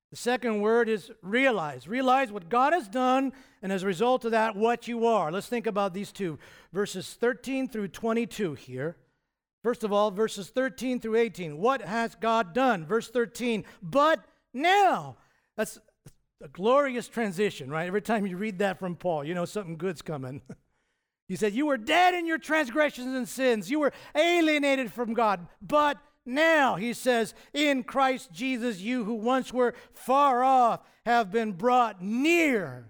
[0.10, 1.88] The second word is realize.
[1.88, 5.32] Realize what God has done, and as a result of that, what you are.
[5.32, 6.40] Let's think about these two
[6.74, 8.98] verses 13 through 22 here.
[9.64, 11.58] First of all, verses 13 through 18.
[11.58, 12.86] What has God done?
[12.86, 15.18] Verse 13, but now.
[15.58, 15.80] That's
[16.44, 17.88] a glorious transition, right?
[17.88, 20.42] Every time you read that from Paul, you know something good's coming.
[21.28, 25.48] he said, You were dead in your transgressions and sins, you were alienated from God,
[25.62, 31.52] but now, he says, in Christ Jesus, you who once were far off have been
[31.52, 32.90] brought near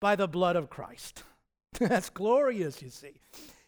[0.00, 1.22] by the blood of Christ.
[1.78, 3.20] That's glorious, you see.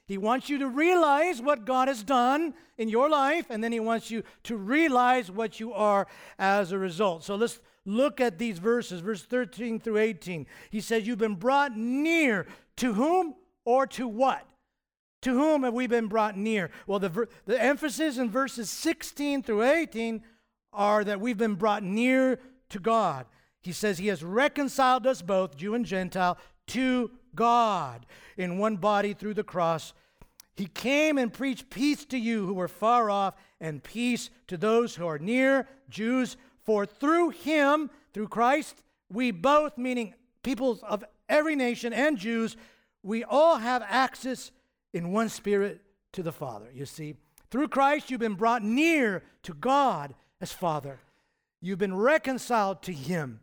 [0.07, 3.81] He wants you to realize what God has done in your life, and then he
[3.81, 7.23] wants you to realize what you are as a result.
[7.23, 10.47] So let's look at these verses, verse 13 through 18.
[10.71, 14.45] He says, You've been brought near to whom or to what?
[15.23, 16.71] To whom have we been brought near?
[16.87, 20.23] Well, the, the emphasis in verses 16 through 18
[20.73, 22.39] are that we've been brought near
[22.71, 23.27] to God.
[23.61, 28.07] He says he has reconciled us both, Jew and Gentile, to God
[28.37, 29.93] in one body through the cross.
[30.57, 34.97] He came and preached peace to you who were far off and peace to those
[34.97, 36.37] who are near, Jews.
[36.65, 42.57] For through him, through Christ, we both, meaning peoples of every nation and Jews,
[43.03, 44.51] we all have access
[44.93, 45.81] in one spirit
[46.13, 46.67] to the Father.
[46.73, 47.15] You see,
[47.51, 51.01] through Christ, you've been brought near to God as Father.
[51.61, 53.41] You've been reconciled to Him.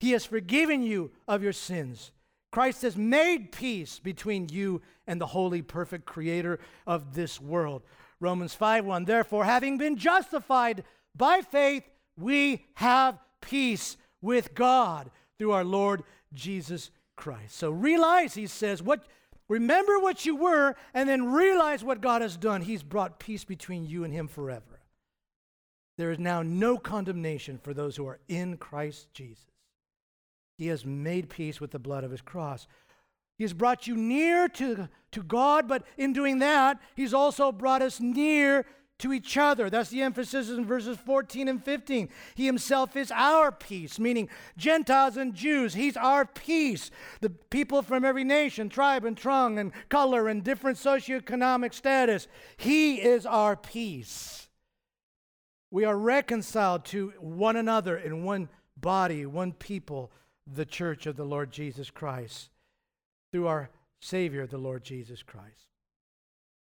[0.00, 2.12] He has forgiven you of your sins.
[2.50, 7.82] Christ has made peace between you and the holy, perfect creator of this world.
[8.20, 9.04] Romans 5 1.
[9.04, 11.84] Therefore, having been justified by faith,
[12.16, 17.56] we have peace with God through our Lord Jesus Christ.
[17.56, 19.04] So realize, he says, what
[19.48, 22.62] Remember what you were, and then realize what God has done.
[22.62, 24.80] He's brought peace between you and Him forever.
[25.98, 29.44] There is now no condemnation for those who are in Christ Jesus.
[30.56, 32.66] He has made peace with the blood of His cross.
[33.36, 37.82] He has brought you near to, to God, but in doing that, He's also brought
[37.82, 38.64] us near
[39.02, 39.68] to each other.
[39.68, 42.08] That's the emphasis in verses 14 and 15.
[42.34, 45.74] He himself is our peace, meaning Gentiles and Jews.
[45.74, 46.90] He's our peace.
[47.20, 52.28] The people from every nation, tribe, and tongue, and color, and different socioeconomic status.
[52.56, 54.48] He is our peace.
[55.70, 60.12] We are reconciled to one another in one body, one people,
[60.46, 62.50] the church of the Lord Jesus Christ,
[63.32, 65.71] through our Savior, the Lord Jesus Christ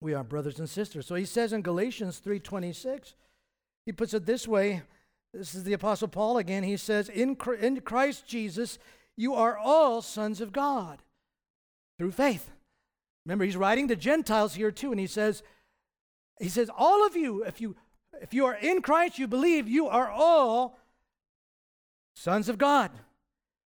[0.03, 1.07] we are brothers and sisters.
[1.07, 3.15] So he says in Galatians 3:26,
[3.87, 4.83] he puts it this way.
[5.33, 6.63] This is the apostle Paul again.
[6.63, 8.79] He says, "In in Christ Jesus,
[9.17, 11.03] you are all sons of God
[11.99, 12.51] through faith."
[13.25, 15.43] Remember, he's writing to Gentiles here too, and he says,
[16.41, 17.77] he says, all of you, if you
[18.21, 20.79] if you are in Christ, you believe, you are all
[22.15, 22.91] sons of God.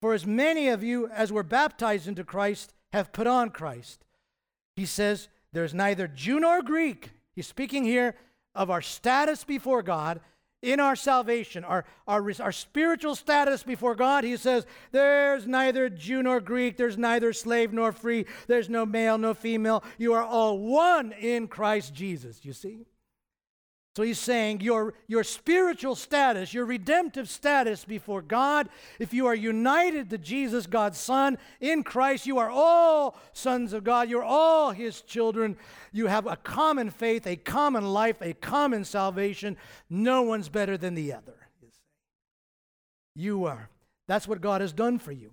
[0.01, 4.03] For as many of you as were baptized into Christ have put on Christ.
[4.75, 7.11] He says, there's neither Jew nor Greek.
[7.33, 8.15] He's speaking here
[8.53, 10.19] of our status before God
[10.61, 14.25] in our salvation, our, our, our spiritual status before God.
[14.25, 19.17] He says, There's neither Jew nor Greek, there's neither slave nor free, there's no male,
[19.17, 19.81] no female.
[19.97, 22.43] You are all one in Christ Jesus.
[22.43, 22.85] You see?
[23.95, 28.67] So he's saying your, your spiritual status, your redemptive status before God,
[28.99, 33.85] if you are united to Jesus, God's Son, in Christ, you are all sons of
[33.85, 34.09] God.
[34.09, 35.55] You're all his children.
[35.93, 39.55] You have a common faith, a common life, a common salvation.
[39.89, 41.47] No one's better than the other.
[43.15, 43.69] You are.
[44.09, 45.31] That's what God has done for you.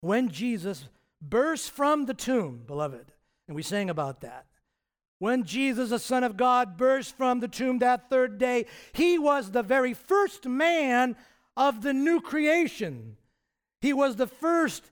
[0.00, 0.88] When Jesus
[1.22, 3.12] burst from the tomb, beloved,
[3.46, 4.44] And we sang about that.
[5.18, 9.50] When Jesus, the Son of God, burst from the tomb that third day, he was
[9.50, 11.16] the very first man
[11.56, 13.16] of the new creation.
[13.80, 14.90] He was the first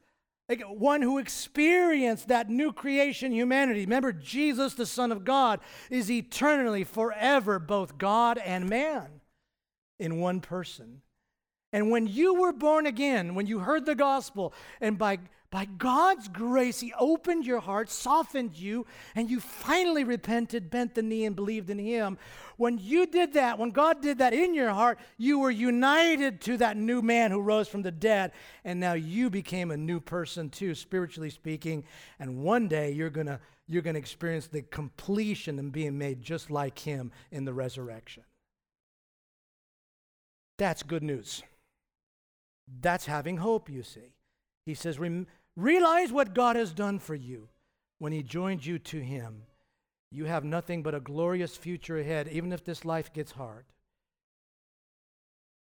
[0.68, 3.80] one who experienced that new creation humanity.
[3.80, 5.60] Remember, Jesus, the Son of God,
[5.90, 9.20] is eternally, forever, both God and man
[9.98, 11.02] in one person.
[11.72, 15.18] And when you were born again, when you heard the gospel, and by,
[15.50, 21.02] by God's grace, He opened your heart, softened you, and you finally repented, bent the
[21.02, 22.18] knee, and believed in Him.
[22.56, 26.56] When you did that, when God did that in your heart, you were united to
[26.58, 28.32] that new man who rose from the dead,
[28.64, 31.84] and now you became a new person too, spiritually speaking.
[32.18, 36.50] And one day you're going to you're to experience the completion and being made just
[36.50, 38.22] like Him in the resurrection.
[40.58, 41.42] That's good news.
[42.80, 44.14] That's having hope, you see.
[44.64, 44.98] He says,
[45.56, 47.48] Realize what God has done for you
[47.98, 49.42] when He joined you to Him.
[50.10, 53.64] You have nothing but a glorious future ahead, even if this life gets hard.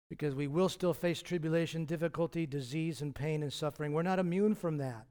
[0.10, 3.93] Because we will still face tribulation, difficulty, disease, and pain and suffering.
[3.93, 5.06] We're not immune from that.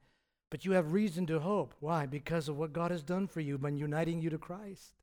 [0.51, 1.75] But you have reason to hope.
[1.81, 2.07] Why?
[2.07, 4.95] Because of what God has done for you by uniting you to Christ.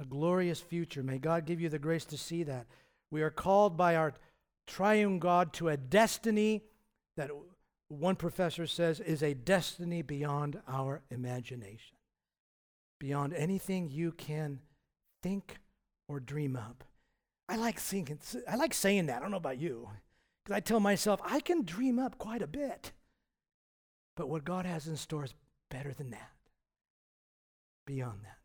[0.00, 1.02] A glorious future.
[1.02, 2.66] May God give you the grace to see that.
[3.10, 4.14] We are called by our
[4.66, 6.62] triune God to a destiny
[7.16, 7.30] that
[7.90, 11.96] one professor says is a destiny beyond our imagination,
[13.00, 14.60] beyond anything you can
[15.22, 15.58] think
[16.08, 16.84] or dream up.
[17.48, 19.16] I like thinking, I like saying that.
[19.16, 19.88] I don't know about you.
[20.44, 22.92] Because I tell myself, I can dream up quite a bit.
[24.16, 25.34] But what God has in store is
[25.68, 26.30] better than that.
[27.86, 28.38] Beyond that.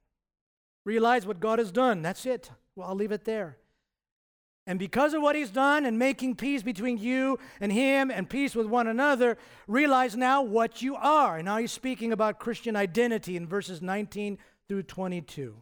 [0.85, 2.01] Realize what God has done.
[2.01, 2.49] That's it.
[2.75, 3.57] Well, I'll leave it there.
[4.67, 8.55] And because of what he's done and making peace between you and him and peace
[8.55, 11.37] with one another, realize now what you are.
[11.37, 15.55] And now he's speaking about Christian identity in verses 19 through 22.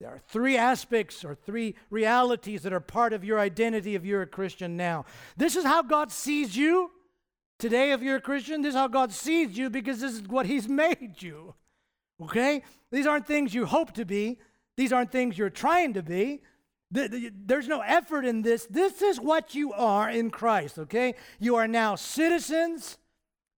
[0.00, 4.22] There are three aspects or three realities that are part of your identity if you're
[4.22, 5.06] a Christian now.
[5.36, 6.90] This is how God sees you
[7.58, 8.62] today if you're a Christian.
[8.62, 11.54] This is how God sees you because this is what he's made you.
[12.22, 12.62] Okay?
[12.92, 14.38] These aren't things you hope to be,
[14.76, 16.42] these aren't things you're trying to be.
[16.90, 18.66] There's no effort in this.
[18.66, 21.14] This is what you are in Christ, okay?
[21.40, 22.98] You are now citizens,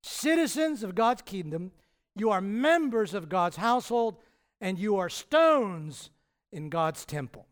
[0.03, 1.73] citizens of God's kingdom.
[2.17, 4.17] You are members of God's household,
[4.61, 6.11] and you are stones
[6.53, 7.47] in God's temple.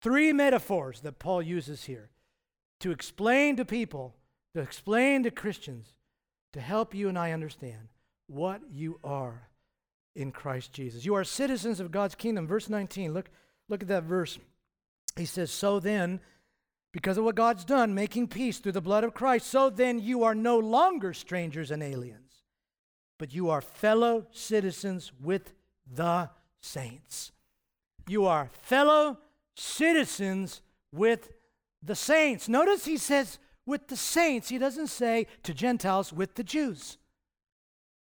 [0.00, 2.10] Three metaphors that Paul uses here
[2.80, 4.14] to explain to people,
[4.54, 5.94] to explain to Christians,
[6.52, 7.88] to help you and I understand
[8.28, 9.48] what you are
[10.14, 11.04] in Christ Jesus.
[11.04, 12.46] You are citizens of God's kingdom.
[12.46, 13.30] Verse 19, look,
[13.68, 14.38] look at that verse.
[15.16, 16.20] He says, So then,
[16.92, 20.24] because of what God's done, making peace through the blood of Christ, so then you
[20.24, 22.42] are no longer strangers and aliens,
[23.18, 25.52] but you are fellow citizens with
[25.92, 27.32] the saints.
[28.08, 29.18] You are fellow
[29.54, 31.32] citizens with
[31.82, 32.48] the saints.
[32.48, 36.98] Notice he says with the saints, he doesn't say to Gentiles with the Jews.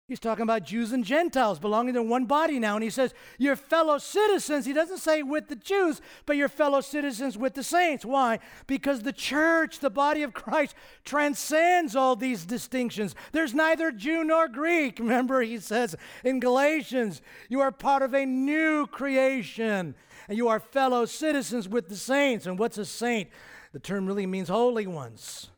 [0.07, 2.75] He's talking about Jews and Gentiles belonging to one body now.
[2.75, 6.81] And he says, Your fellow citizens, he doesn't say with the Jews, but your fellow
[6.81, 8.05] citizens with the saints.
[8.05, 8.37] Why?
[8.67, 13.15] Because the church, the body of Christ, transcends all these distinctions.
[13.31, 14.99] There's neither Jew nor Greek.
[14.99, 19.95] Remember, he says in Galatians, You are part of a new creation,
[20.29, 22.45] and you are fellow citizens with the saints.
[22.45, 23.29] And what's a saint?
[23.73, 25.49] The term really means holy ones.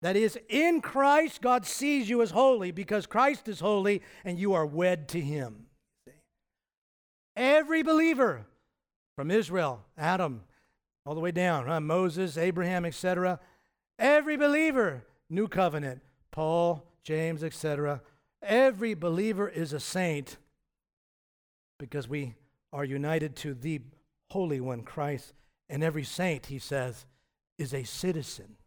[0.00, 4.52] That is, in Christ, God sees you as holy because Christ is holy and you
[4.52, 5.66] are wed to Him.
[7.34, 8.46] Every believer
[9.16, 10.42] from Israel, Adam,
[11.04, 11.84] all the way down?
[11.84, 13.40] Moses, Abraham, etc.,
[13.98, 18.00] every believer, New Covenant, Paul, James, etc.,
[18.42, 20.36] every believer is a saint
[21.78, 22.34] because we
[22.72, 23.80] are united to the
[24.30, 25.32] Holy One, Christ.
[25.68, 27.06] And every saint, he says,
[27.56, 28.57] is a citizen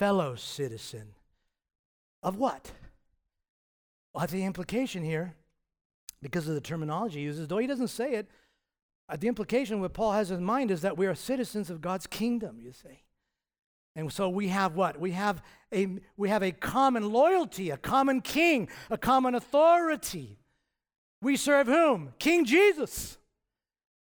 [0.00, 1.12] fellow citizen
[2.22, 2.72] of what?
[4.14, 5.34] Well, the implication here,
[6.22, 8.26] because of the terminology he uses, though he doesn't say it,
[9.10, 12.06] uh, the implication what Paul has in mind is that we are citizens of God's
[12.06, 13.02] kingdom, you see.
[13.94, 14.98] And so we have what?
[14.98, 20.38] We have a we have a common loyalty, a common king, a common authority.
[21.20, 22.14] We serve whom?
[22.18, 23.18] King Jesus.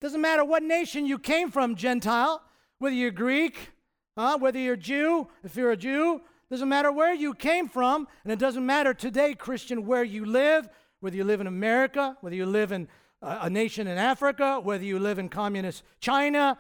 [0.01, 2.41] Doesn't matter what nation you came from, Gentile,
[2.79, 3.73] whether you're Greek,
[4.15, 6.21] Whether you're a Jew, if you're a Jew,
[6.53, 10.69] doesn't matter where you came from, and it doesn't matter today, Christian, where you live,
[11.01, 12.89] whether you live in America, whether you live in
[13.23, 16.59] a, a nation in Africa, whether you live in communist China.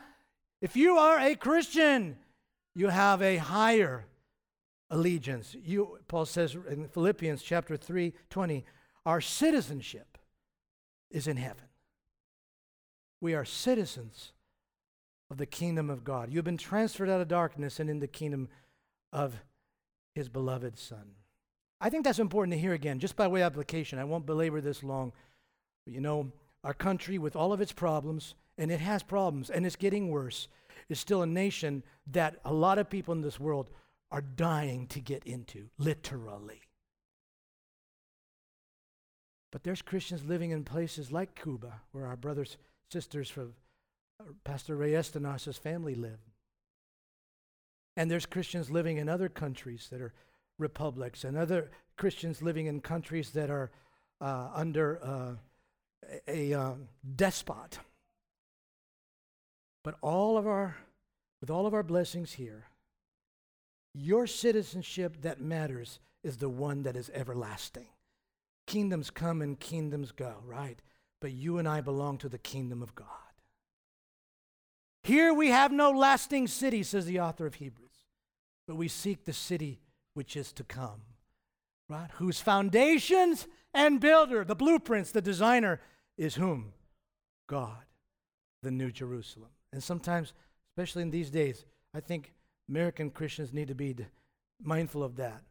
[0.62, 2.16] If you are a Christian,
[2.74, 4.06] you have a higher
[4.88, 5.54] allegiance.
[5.62, 8.64] You, Paul says in Philippians chapter 3, 20,
[9.04, 10.16] our citizenship
[11.10, 11.66] is in heaven.
[13.20, 14.32] We are citizens
[15.32, 16.30] of the kingdom of God.
[16.30, 18.50] You've been transferred out of darkness and in the kingdom
[19.14, 19.34] of
[20.14, 21.14] his beloved Son.
[21.80, 23.98] I think that's important to hear again, just by way of application.
[23.98, 25.10] I won't belabor this long.
[25.86, 29.64] But you know, our country, with all of its problems, and it has problems, and
[29.64, 30.48] it's getting worse,
[30.90, 33.70] is still a nation that a lot of people in this world
[34.10, 36.60] are dying to get into, literally.
[39.50, 42.58] But there's Christians living in places like Cuba, where our brothers,
[42.90, 43.54] sisters from
[44.44, 46.20] Pastor Ray Estenas' family live.
[47.96, 50.14] And there's Christians living in other countries that are
[50.58, 53.70] republics, and other Christians living in countries that are
[54.20, 55.34] uh, under uh,
[56.28, 57.78] a, a um, despot.
[59.84, 60.76] But all of our,
[61.40, 62.66] with all of our blessings here,
[63.94, 67.88] your citizenship that matters is the one that is everlasting.
[68.66, 70.80] Kingdoms come and kingdoms go, right?
[71.20, 73.06] But you and I belong to the kingdom of God.
[75.02, 78.06] Here we have no lasting city, says the author of Hebrews,
[78.66, 79.80] but we seek the city
[80.14, 81.02] which is to come,
[81.88, 82.10] right?
[82.14, 85.80] Whose foundations and builder, the blueprints, the designer
[86.16, 86.72] is whom?
[87.48, 87.84] God,
[88.62, 89.50] the New Jerusalem.
[89.72, 90.34] And sometimes,
[90.70, 92.32] especially in these days, I think
[92.68, 93.96] American Christians need to be
[94.62, 95.42] mindful of that.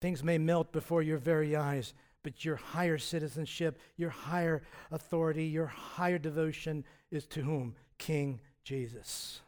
[0.00, 5.66] Things may melt before your very eyes, but your higher citizenship, your higher authority, your
[5.66, 7.74] higher devotion is to whom?
[7.98, 9.40] King Jesus.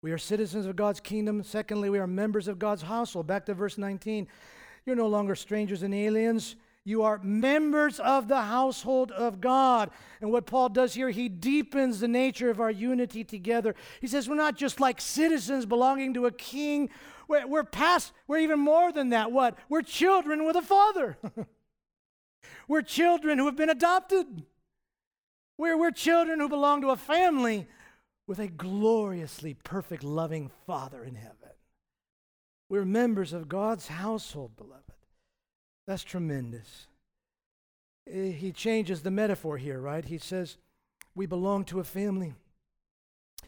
[0.00, 1.42] We are citizens of God's kingdom.
[1.42, 3.26] Secondly, we are members of God's household.
[3.26, 4.28] Back to verse 19.
[4.86, 6.56] You're no longer strangers and aliens.
[6.84, 9.90] You are members of the household of God.
[10.20, 13.74] And what Paul does here, he deepens the nature of our unity together.
[14.00, 16.88] He says, We're not just like citizens belonging to a king
[17.28, 19.30] we're, we're past, we're even more than that.
[19.30, 19.56] What?
[19.68, 21.18] We're children with a father.
[22.68, 24.26] we're children who have been adopted.
[25.58, 27.66] We're, we're children who belong to a family
[28.26, 31.34] with a gloriously perfect, loving Father in heaven.
[32.68, 34.84] We're members of God's household, beloved.
[35.86, 36.86] That's tremendous.
[38.08, 40.04] Eh, he changes the metaphor here, right?
[40.04, 40.58] He says,
[41.14, 42.34] We belong to a family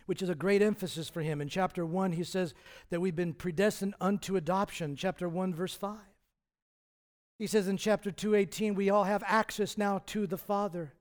[0.06, 1.40] which is a great emphasis for him.
[1.40, 2.52] In chapter 1, he says
[2.88, 5.98] that we've been predestined unto adoption, chapter 1, verse 5.
[7.38, 10.92] He says in chapter 2:18 we all have access now to the Father.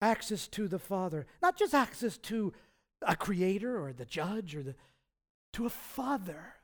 [0.00, 1.26] Access to the Father.
[1.42, 2.52] Not just access to
[3.02, 4.74] a creator or the judge or the
[5.52, 6.54] to a father.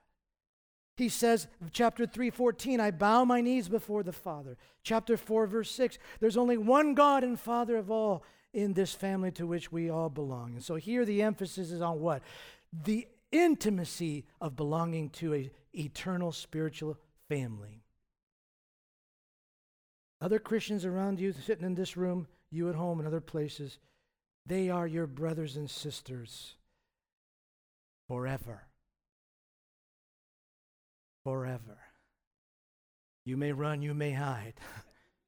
[0.99, 4.59] He says chapter 3:14 I bow my knees before the Father.
[4.83, 8.23] Chapter 4 verse 6 there's only one God and Father of all
[8.53, 10.53] in this family to which we all belong.
[10.53, 12.23] And so here the emphasis is on what?
[12.85, 16.99] The intimacy of belonging to an eternal spiritual
[17.31, 17.83] family.
[20.21, 23.79] Other Christians around you sitting in this room, you at home and other places,
[24.47, 26.55] they are your brothers and sisters
[28.09, 28.63] forever.
[31.25, 31.79] Forever.
[33.25, 34.55] You may run, you may hide,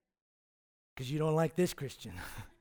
[0.95, 2.13] because you don't like this Christian.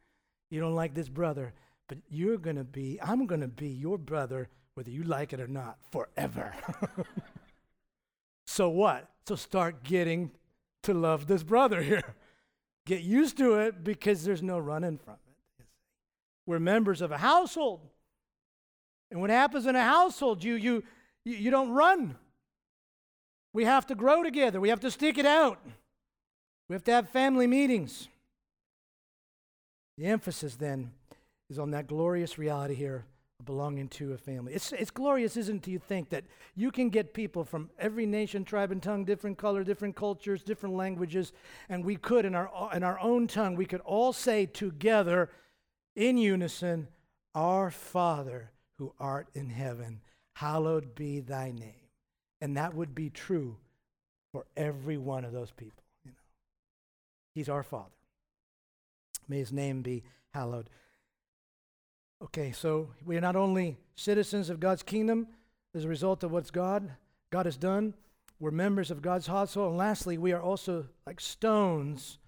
[0.51, 1.53] you don't like this brother,
[1.89, 5.41] but you're going to be, I'm going to be your brother, whether you like it
[5.41, 6.53] or not, forever.
[8.45, 9.09] so what?
[9.27, 10.31] So start getting
[10.83, 12.15] to love this brother here.
[12.85, 15.65] Get used to it because there's no running from it.
[16.45, 17.81] We're members of a household.
[19.09, 20.83] And what happens in a household, you, you,
[21.23, 22.15] you don't run.
[23.53, 24.59] We have to grow together.
[24.59, 25.59] We have to stick it out.
[26.67, 28.07] We have to have family meetings.
[29.97, 30.91] The emphasis then
[31.49, 33.05] is on that glorious reality here
[33.45, 34.53] belonging to a family.
[34.53, 36.23] It's, it's glorious, isn't it, you think, that
[36.55, 40.75] you can get people from every nation, tribe, and tongue, different color, different cultures, different
[40.75, 41.33] languages,
[41.69, 45.29] and we could, in our, in our own tongue, we could all say together
[45.95, 46.87] in unison,
[47.35, 50.01] Our Father who art in heaven,
[50.35, 51.89] hallowed be thy name.
[52.41, 53.57] And that would be true
[54.31, 55.83] for every one of those people.
[56.03, 56.17] You know,
[57.35, 57.91] He's our Father.
[59.27, 60.03] May his name be
[60.33, 60.69] hallowed.
[62.23, 65.27] Okay, so we are not only citizens of God's kingdom
[65.75, 66.89] as a result of what's God,
[67.31, 67.93] God has done.
[68.39, 69.71] We're members of God's household.
[69.71, 72.19] And lastly, we are also like stones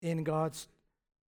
[0.00, 0.68] in God's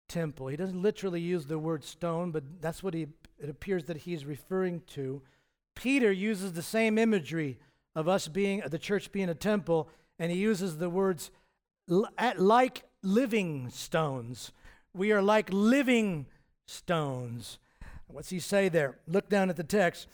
[0.07, 0.47] temple.
[0.47, 4.23] He doesn't literally use the word stone, but that's what he, it appears that he's
[4.23, 5.21] referring to.
[5.75, 7.59] Peter uses the same imagery
[7.93, 11.29] of us being, the church being a temple, and he uses the words
[11.89, 14.53] like living stones.
[14.93, 16.27] We are like living
[16.65, 17.59] stones.
[18.12, 18.97] What's he say there?
[19.07, 20.07] Look down at the text.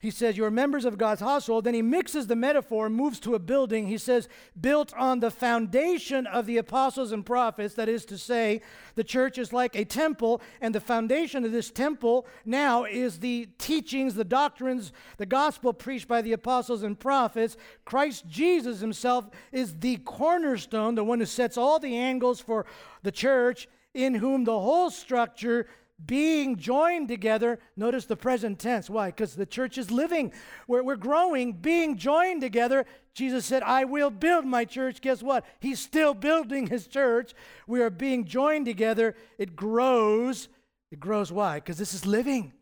[0.00, 1.64] he says, You're members of God's household.
[1.64, 3.86] Then he mixes the metaphor, moves to a building.
[3.86, 4.28] He says,
[4.58, 7.74] Built on the foundation of the apostles and prophets.
[7.74, 8.62] That is to say,
[8.94, 13.48] the church is like a temple, and the foundation of this temple now is the
[13.58, 17.56] teachings, the doctrines, the gospel preached by the apostles and prophets.
[17.84, 22.64] Christ Jesus himself is the cornerstone, the one who sets all the angles for
[23.02, 25.66] the church, in whom the whole structure
[26.06, 27.58] being joined together.
[27.76, 28.88] Notice the present tense.
[28.88, 29.08] Why?
[29.08, 30.32] Because the church is living.
[30.66, 32.86] We're, we're growing, being joined together.
[33.14, 35.00] Jesus said, I will build my church.
[35.00, 35.44] Guess what?
[35.60, 37.34] He's still building his church.
[37.66, 39.14] We are being joined together.
[39.38, 40.48] It grows.
[40.90, 41.56] It grows why?
[41.56, 42.52] Because this is living.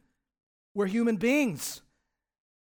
[0.74, 1.82] We're human beings.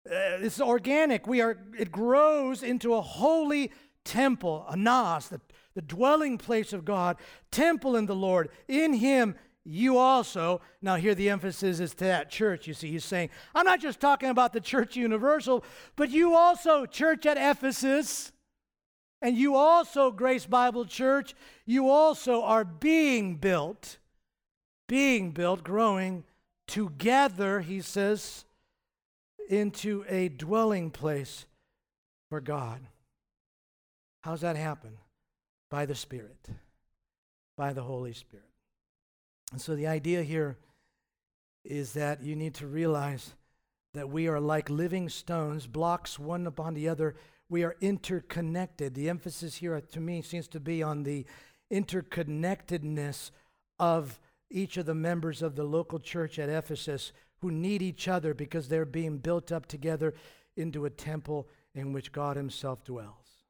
[0.09, 1.27] Uh, it's organic.
[1.27, 3.71] We are, it grows into a holy
[4.05, 5.41] temple, a naos, the,
[5.75, 7.17] the dwelling place of God,
[7.51, 8.49] temple in the Lord.
[8.67, 9.35] In him
[9.69, 12.89] you also, now here the emphasis is to that church, you see.
[12.89, 15.61] He's saying, I'm not just talking about the church universal,
[15.97, 18.31] but you also, church at Ephesus,
[19.21, 23.97] and you also, Grace Bible Church, you also are being built,
[24.87, 26.23] being built, growing
[26.65, 28.45] together, he says,
[29.49, 31.45] into a dwelling place
[32.29, 32.79] for God.
[34.21, 34.91] How's that happen?
[35.69, 36.47] By the Spirit,
[37.57, 38.45] by the Holy Spirit.
[39.51, 40.57] And so the idea here
[41.63, 43.33] is that you need to realize
[43.93, 47.15] that we are like living stones, blocks one upon the other.
[47.49, 48.93] We are interconnected.
[48.93, 51.25] The emphasis here uh, to me seems to be on the
[51.71, 53.31] interconnectedness
[53.79, 54.19] of
[54.49, 58.67] each of the members of the local church at Ephesus who need each other because
[58.67, 60.13] they're being built up together
[60.55, 63.45] into a temple in which God Himself dwells.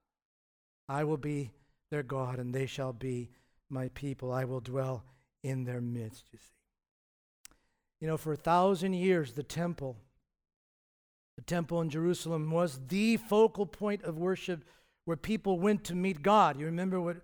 [0.89, 1.51] I will be
[1.89, 3.29] their God, and they shall be
[3.69, 4.31] my people.
[4.31, 5.03] I will dwell
[5.47, 6.53] in their midst, you see.
[8.01, 9.97] You know, for a thousand years, the temple,
[11.35, 14.63] the temple in Jerusalem was the focal point of worship
[15.05, 16.59] where people went to meet God.
[16.59, 17.17] You remember what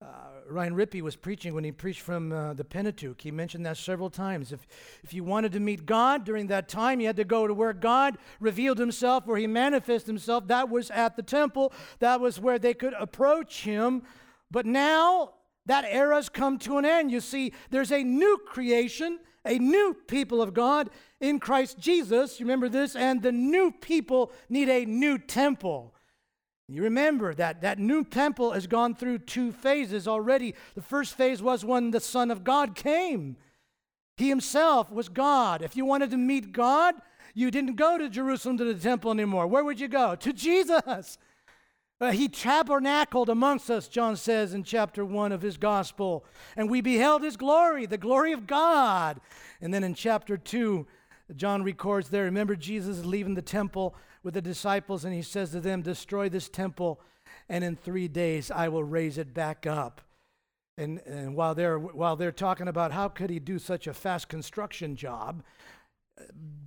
[0.00, 0.06] uh,
[0.48, 3.20] Ryan Rippey was preaching when he preached from uh, the Pentateuch.
[3.20, 4.52] He mentioned that several times.
[4.52, 4.66] If,
[5.02, 7.72] if you wanted to meet God during that time, you had to go to where
[7.72, 10.46] God revealed himself, where he manifested himself.
[10.48, 14.02] That was at the temple, that was where they could approach him.
[14.50, 15.34] But now
[15.68, 17.10] that era's come to an end.
[17.10, 20.90] You see, there's a new creation, a new people of God
[21.20, 22.40] in Christ Jesus.
[22.40, 22.96] You remember this?
[22.96, 25.94] And the new people need a new temple.
[26.68, 30.54] You remember that that new temple has gone through two phases already.
[30.74, 33.36] The first phase was when the Son of God came.
[34.16, 35.62] He himself was God.
[35.62, 36.94] If you wanted to meet God,
[37.34, 39.46] you didn't go to Jerusalem to the temple anymore.
[39.46, 40.14] Where would you go?
[40.16, 41.18] To Jesus.
[42.00, 46.24] Uh, he tabernacled amongst us, John says in chapter 1 of his gospel,
[46.56, 49.20] and we beheld his glory, the glory of God.
[49.60, 50.86] And then in chapter 2,
[51.34, 55.50] John records there, remember Jesus is leaving the temple with the disciples, and he says
[55.50, 57.00] to them, Destroy this temple,
[57.48, 60.00] and in three days I will raise it back up.
[60.76, 64.28] And, and while, they're, while they're talking about how could he do such a fast
[64.28, 65.42] construction job,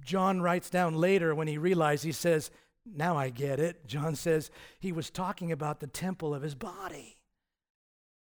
[0.04, 2.52] John writes down later when he realized, he says,
[2.86, 3.86] now I get it.
[3.88, 7.18] John says he was talking about the temple of his body.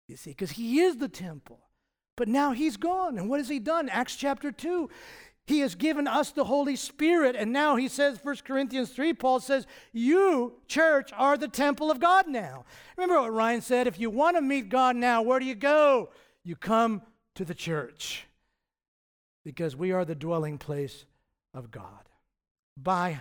[0.08, 1.60] You see, because he is the temple.
[2.16, 3.18] But now he's gone.
[3.18, 3.88] And what has he done?
[3.88, 4.90] Acts chapter 2.
[5.46, 7.34] He has given us the Holy Spirit.
[7.34, 11.98] And now he says, 1 Corinthians 3, Paul says, You, church, are the temple of
[11.98, 12.64] God now.
[12.96, 13.86] Remember what Ryan said?
[13.86, 16.10] If you want to meet God now, where do you go?
[16.44, 17.02] You come
[17.34, 18.26] to the church.
[19.44, 21.06] Because we are the dwelling place
[21.54, 22.08] of God.
[22.76, 23.20] By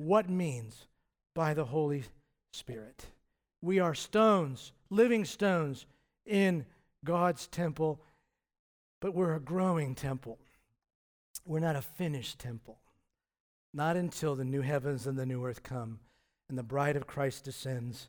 [0.00, 0.86] what means
[1.34, 2.04] by the Holy
[2.54, 3.06] Spirit.
[3.60, 5.84] We are stones, living stones
[6.24, 6.64] in
[7.04, 8.00] God's temple,
[9.00, 10.38] but we're a growing temple.
[11.44, 12.78] We're not a finished temple.
[13.74, 16.00] Not until the new heavens and the new earth come
[16.48, 18.08] and the bride of Christ descends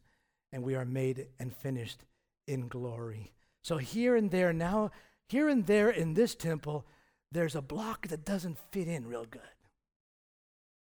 [0.53, 2.05] and we are made and finished
[2.47, 3.33] in glory.
[3.63, 4.91] So here and there, now,
[5.27, 6.85] here and there in this temple,
[7.31, 9.41] there's a block that doesn't fit in real good.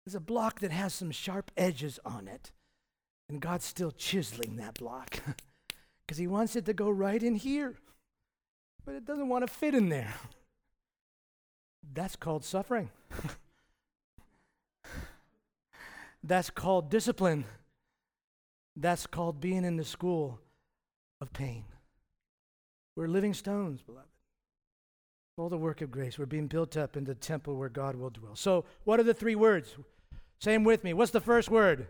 [0.06, 2.52] There's a block that has some sharp edges on it.
[3.28, 5.20] And God's still chiseling that block
[6.06, 7.76] because He wants it to go right in here.
[8.86, 10.14] But it doesn't want to fit in there.
[11.94, 12.90] That's called suffering.
[16.24, 17.46] That's called discipline.
[18.76, 20.40] That's called being in the school
[21.22, 21.66] of pain.
[22.96, 24.08] We're living stones, beloved.
[25.38, 26.18] All the work of grace.
[26.18, 28.36] We're being built up in the temple where God will dwell.
[28.36, 29.76] So, what are the three words?
[30.46, 30.94] Same with me.
[30.94, 31.88] What's the first word?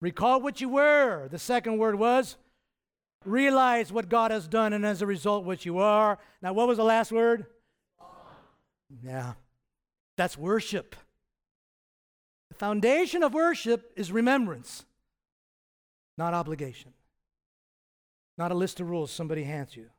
[0.00, 1.28] Recall what you were.
[1.30, 2.36] The second word was
[3.24, 6.18] realize what God has done and as a result what you are.
[6.42, 7.46] Now, what was the last word?
[9.04, 9.34] Yeah.
[10.16, 10.96] That's worship.
[12.48, 14.84] The foundation of worship is remembrance,
[16.18, 16.92] not obligation,
[18.36, 19.90] not a list of rules somebody hands you.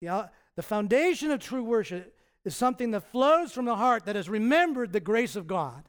[0.00, 2.14] The, the foundation of true worship
[2.44, 5.88] is something that flows from the heart that has remembered the grace of God,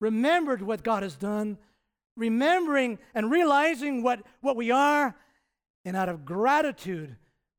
[0.00, 1.58] remembered what God has done,
[2.16, 5.14] remembering and realizing what, what we are,
[5.84, 7.16] and out of gratitude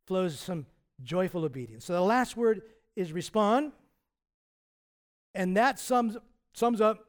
[0.07, 0.65] flows some
[1.03, 1.85] joyful obedience.
[1.85, 2.61] So the last word
[2.95, 3.71] is respond,
[5.33, 6.17] and that sums,
[6.53, 7.05] sums up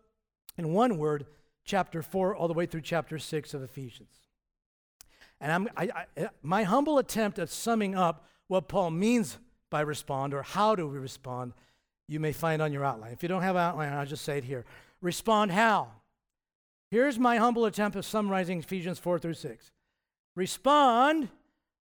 [0.59, 1.27] in one word
[1.65, 4.11] chapter 4 all the way through chapter 6 of Ephesians.
[5.41, 9.39] And I'm, I, I, my humble attempt at summing up what Paul means
[9.71, 11.53] by respond or how do we respond,
[12.09, 13.13] you may find on your outline.
[13.13, 14.65] If you don't have an outline, I'll just say it here.
[15.01, 15.89] Respond how?
[16.91, 19.73] Here's my humble attempt at summarizing Ephesians 4 through 6.
[20.37, 21.29] Respond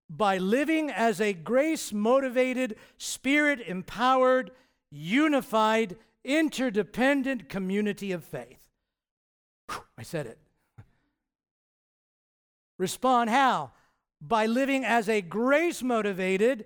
[0.08, 4.50] by living as a grace motivated, spirit empowered,
[4.90, 8.70] unified, interdependent community of faith.
[9.70, 10.38] Whew, I said it.
[12.78, 13.72] Respond how?
[14.20, 16.64] By living as a grace motivated,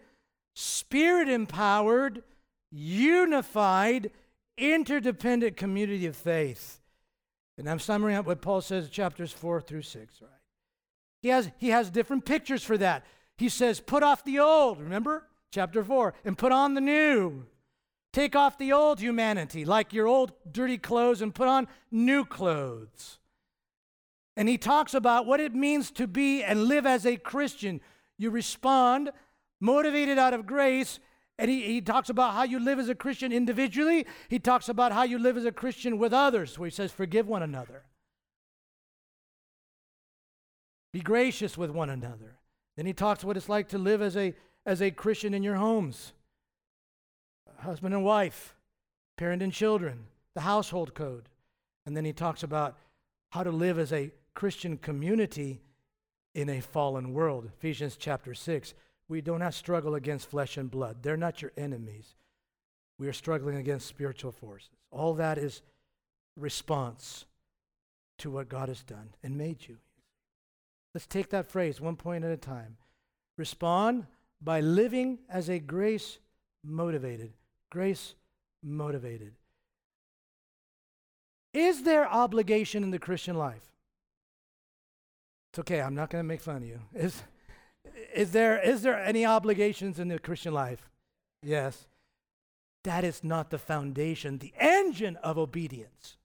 [0.59, 2.25] spirit empowered,
[2.73, 4.11] unified,
[4.57, 6.81] interdependent community of faith.
[7.57, 10.31] And I'm summing up what Paul says in chapters 4 through 6, right?
[11.23, 13.05] He has, he has different pictures for that.
[13.37, 15.29] He says, Put off the old, remember?
[15.53, 17.47] Chapter 4, and put on the new.
[18.13, 23.19] Take off the old humanity, like your old dirty clothes, and put on new clothes.
[24.37, 27.81] And he talks about what it means to be and live as a Christian.
[28.19, 29.13] You respond
[29.61, 31.01] motivated out of grace.
[31.39, 34.07] And he, he talks about how you live as a Christian individually.
[34.29, 37.29] He talks about how you live as a Christian with others, where he says, forgive
[37.29, 37.85] one another.
[40.93, 42.39] Be gracious with one another.
[42.77, 44.35] Then he talks what it's like to live as a,
[44.67, 46.13] as a Christian in your homes
[47.61, 48.55] husband and wife,
[49.17, 51.29] parent and children, the household code.
[51.87, 52.77] And then he talks about
[53.31, 55.61] how to live as a Christian community
[56.35, 57.51] in a fallen world.
[57.59, 58.75] Ephesians chapter 6.
[59.09, 60.99] We do not struggle against flesh and blood.
[61.03, 62.15] They're not your enemies.
[62.99, 64.71] We are struggling against spiritual forces.
[64.91, 65.63] All that is
[66.37, 67.25] response
[68.19, 69.79] to what God has done and made you.
[70.95, 72.77] Let's take that phrase one point at a time.
[73.37, 74.07] Respond
[74.41, 76.19] by living as a grace
[76.65, 77.33] motivated.
[77.71, 78.15] Grace
[78.63, 79.35] motivated.
[81.55, 83.73] Is there obligation in the Christian life?
[85.51, 86.81] It's okay, I'm not going to make fun of you.
[86.95, 87.23] Is,
[88.15, 90.89] is there, is there any obligations in the Christian life?
[91.43, 91.87] Yes.
[92.85, 96.17] That is not the foundation, the engine of obedience.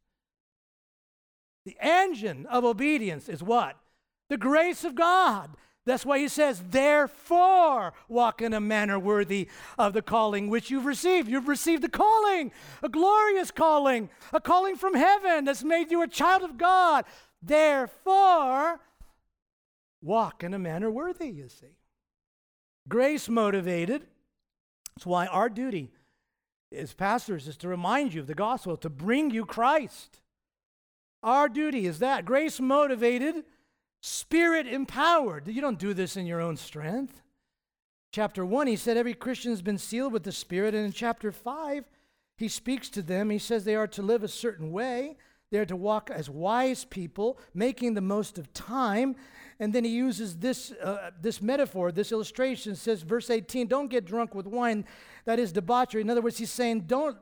[1.65, 3.77] The engine of obedience is what?
[4.29, 5.51] The grace of God.
[5.85, 10.85] That's why he says, therefore, walk in a manner worthy of the calling which you've
[10.85, 11.27] received.
[11.27, 16.07] You've received a calling, a glorious calling, a calling from heaven that's made you a
[16.07, 17.03] child of God.
[17.41, 18.79] Therefore,
[20.03, 21.77] walk in a manner worthy, you see.
[22.87, 24.05] Grace motivated.
[24.95, 25.91] That's why our duty
[26.75, 30.19] as pastors is to remind you of the gospel, to bring you Christ.
[31.21, 33.45] Our duty is that grace motivated,
[34.01, 35.47] spirit empowered.
[35.47, 37.21] You don't do this in your own strength.
[38.11, 40.75] Chapter 1, he said every Christian has been sealed with the Spirit.
[40.75, 41.85] And in chapter 5,
[42.37, 43.31] he speaks to them.
[43.31, 45.17] He says they are to live a certain way,
[45.51, 49.15] they are to walk as wise people, making the most of time.
[49.59, 54.05] And then he uses this, uh, this metaphor, this illustration says, verse 18, don't get
[54.05, 54.85] drunk with wine
[55.25, 56.01] that is debauchery.
[56.01, 57.17] In other words, he's saying, don't,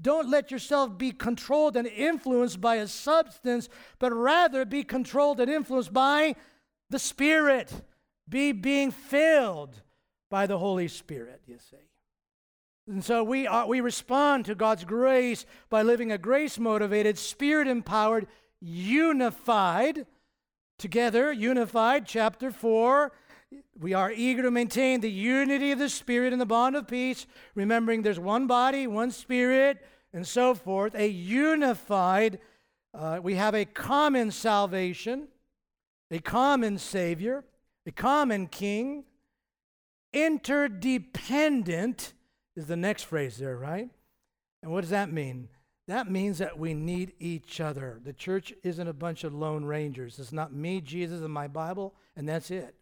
[0.00, 3.68] don't let yourself be controlled and influenced by a substance,
[3.98, 6.34] but rather be controlled and influenced by
[6.90, 7.72] the Spirit.
[8.28, 9.80] Be being filled
[10.30, 11.76] by the Holy Spirit, you see.
[12.88, 17.66] And so we, are, we respond to God's grace by living a grace motivated, spirit
[17.66, 18.28] empowered,
[18.60, 20.06] unified,
[20.78, 23.12] together, unified, chapter 4.
[23.78, 27.26] We are eager to maintain the unity of the Spirit in the bond of peace,
[27.54, 30.94] remembering there's one body, one Spirit, and so forth.
[30.94, 32.38] A unified,
[32.94, 35.28] uh, we have a common salvation,
[36.10, 37.44] a common Savior,
[37.86, 39.04] a common King,
[40.12, 42.14] interdependent
[42.56, 43.88] is the next phrase there, right?
[44.62, 45.48] And what does that mean?
[45.88, 48.00] That means that we need each other.
[48.02, 50.18] The church isn't a bunch of lone rangers.
[50.18, 52.74] It's not me, Jesus, and my Bible, and that's it.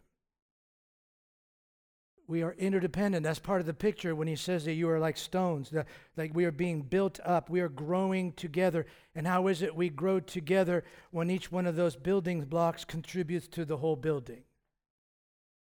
[2.27, 3.23] We are interdependent.
[3.23, 5.85] That's part of the picture when he says that you are like stones, that,
[6.17, 7.51] like we are being built up.
[7.51, 8.87] We are growing together.
[9.13, 13.47] And how is it we grow together when each one of those building blocks contributes
[13.49, 14.41] to the whole building?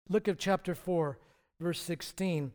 [0.07, 1.17] Look at chapter 4,
[1.59, 2.51] verse 16.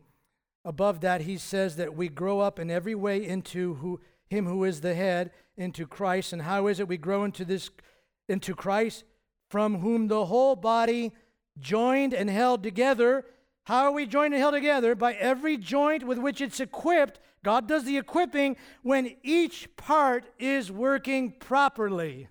[0.65, 4.65] Above that, he says that we grow up in every way into who him who
[4.65, 6.33] is the head, into Christ.
[6.33, 7.71] And how is it we grow into this
[8.29, 9.05] into Christ,
[9.49, 11.13] from whom the whole body
[11.59, 13.25] joined and held together.
[13.65, 14.95] How are we joined and held together?
[14.95, 17.21] By every joint with which it's equipped.
[17.45, 22.29] God does the equipping when each part is working properly.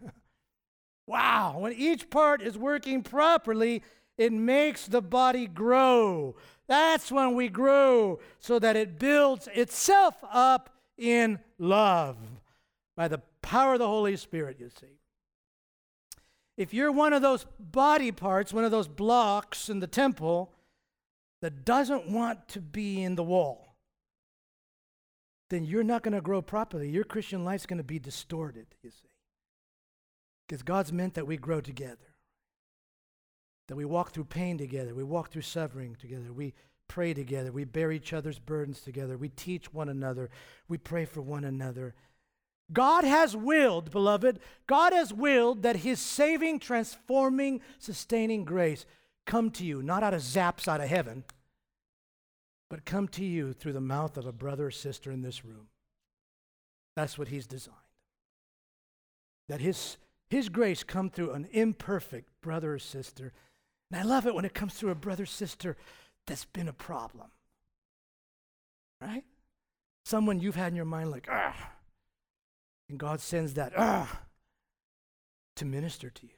[1.08, 3.82] wow, when each part is working properly,
[4.18, 6.36] it makes the body grow.
[6.68, 12.18] That's when we grow so that it builds itself up in love
[12.96, 15.00] by the power of the Holy Spirit, you see.
[16.58, 20.54] If you're one of those body parts, one of those blocks in the temple
[21.42, 23.76] that doesn't want to be in the wall,
[25.50, 26.90] then you're not going to grow properly.
[26.90, 29.10] Your Christian life's going to be distorted, you see.
[30.48, 32.16] Because God's meant that we grow together
[33.68, 36.54] that we walk through pain together, we walk through suffering together, we
[36.88, 40.30] pray together, we bear each other's burdens together, we teach one another,
[40.68, 41.94] we pray for one another.
[42.74, 48.86] God has willed, beloved, God has willed that His saving, transforming, sustaining grace
[49.26, 51.24] come to you, not out of zaps out of heaven,
[52.70, 55.68] but come to you through the mouth of a brother or sister in this room.
[56.96, 57.78] That's what He's designed.
[59.48, 59.98] That His,
[60.30, 63.32] his grace come through an imperfect brother or sister
[63.92, 65.78] and I love it when it comes through a brother or sister
[66.28, 67.28] that's been a problem.
[69.02, 69.24] Right?
[70.06, 71.72] Someone you've had in your mind like, ah.
[72.90, 74.22] And God sends that, ah,
[75.56, 76.38] to minister to you.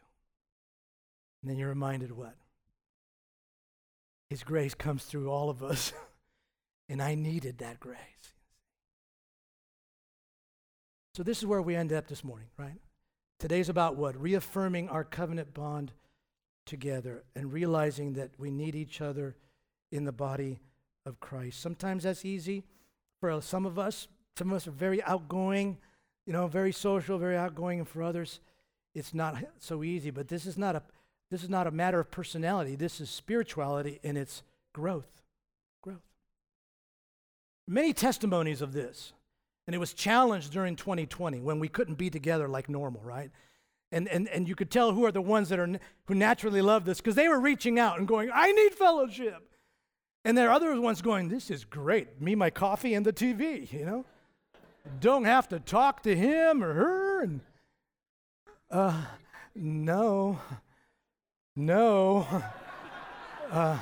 [1.41, 2.35] And then you're reminded what?
[4.29, 5.93] His grace comes through all of us.
[6.89, 7.97] and I needed that grace.
[11.15, 12.79] So this is where we end up this morning, right?
[13.39, 14.19] Today's about what?
[14.19, 15.91] Reaffirming our covenant bond
[16.65, 19.35] together and realizing that we need each other
[19.91, 20.59] in the body
[21.05, 21.59] of Christ.
[21.59, 22.63] Sometimes that's easy
[23.19, 24.07] for some of us.
[24.37, 25.77] Some of us are very outgoing,
[26.25, 28.39] you know, very social, very outgoing, and for others,
[28.93, 30.11] it's not so easy.
[30.11, 30.83] But this is not a
[31.29, 32.75] this is not a matter of personality.
[32.75, 35.21] This is spirituality in its growth.
[35.81, 36.03] Growth.
[37.67, 39.11] Many testimonies of this.
[39.65, 43.29] And it was challenged during 2020 when we couldn't be together like normal, right?
[43.91, 46.85] And, and, and you could tell who are the ones that are who naturally love
[46.85, 49.46] this because they were reaching out and going, I need fellowship.
[50.27, 52.19] And there are other ones going, This is great.
[52.21, 54.03] Me, my coffee, and the TV, you know?
[54.99, 57.23] Don't have to talk to him or her.
[57.23, 57.39] And
[58.69, 59.05] uh,
[59.55, 60.37] no,
[61.55, 62.27] no.
[63.49, 63.79] Uh,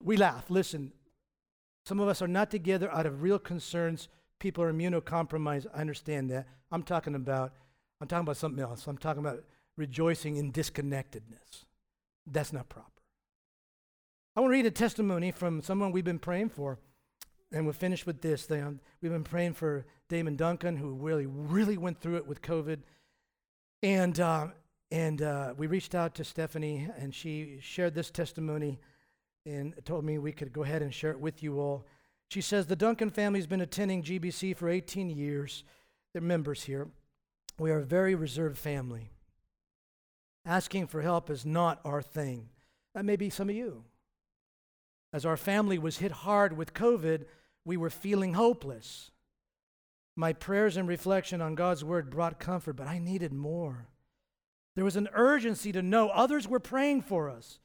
[0.00, 0.48] we laugh.
[0.48, 0.92] Listen,
[1.84, 4.08] some of us are not together out of real concerns
[4.38, 5.66] people are immunocompromised.
[5.74, 6.46] I understand that.
[6.70, 7.54] I'm talking about
[8.00, 8.86] I'm talking about something else.
[8.86, 9.42] I'm talking about
[9.76, 11.64] rejoicing in disconnectedness.
[12.24, 12.97] That's not proper.
[14.38, 16.78] I want to read a testimony from someone we've been praying for,
[17.50, 18.48] and we'll finish with this.
[18.48, 22.78] We've been praying for Damon Duncan, who really, really went through it with COVID,
[23.82, 24.46] and uh,
[24.92, 28.78] and uh, we reached out to Stephanie, and she shared this testimony,
[29.44, 31.84] and told me we could go ahead and share it with you all.
[32.28, 35.64] She says the Duncan family's been attending GBC for 18 years.
[36.12, 36.86] They're members here.
[37.58, 39.10] We are a very reserved family.
[40.44, 42.50] Asking for help is not our thing.
[42.94, 43.82] That may be some of you.
[45.12, 47.24] As our family was hit hard with COVID,
[47.64, 49.10] we were feeling hopeless.
[50.16, 53.88] My prayers and reflection on God's word brought comfort, but I needed more.
[54.74, 57.60] There was an urgency to know others were praying for us.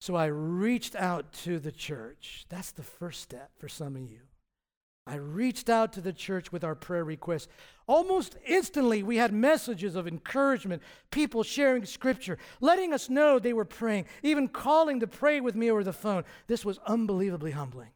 [0.00, 2.46] So I reached out to the church.
[2.48, 4.20] That's the first step for some of you.
[5.10, 7.48] I reached out to the church with our prayer requests.
[7.88, 13.64] Almost instantly, we had messages of encouragement, people sharing scripture, letting us know they were
[13.64, 16.22] praying, even calling to pray with me over the phone.
[16.46, 17.90] This was unbelievably humbling.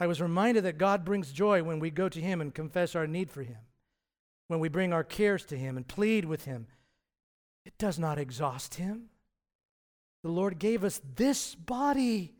[0.00, 3.06] I was reminded that God brings joy when we go to Him and confess our
[3.06, 3.58] need for Him,
[4.48, 6.66] when we bring our cares to Him and plead with Him.
[7.66, 9.10] It does not exhaust Him.
[10.22, 12.32] The Lord gave us this body,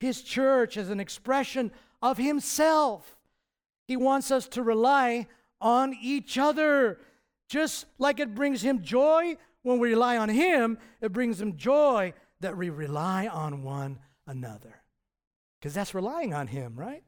[0.00, 1.70] His church, as an expression
[2.04, 3.16] of Himself.
[3.88, 5.26] He wants us to rely
[5.58, 7.00] on each other.
[7.48, 12.12] Just like it brings Him joy when we rely on Him, it brings Him joy
[12.40, 14.82] that we rely on one another.
[15.58, 17.02] Because that's relying on Him, right?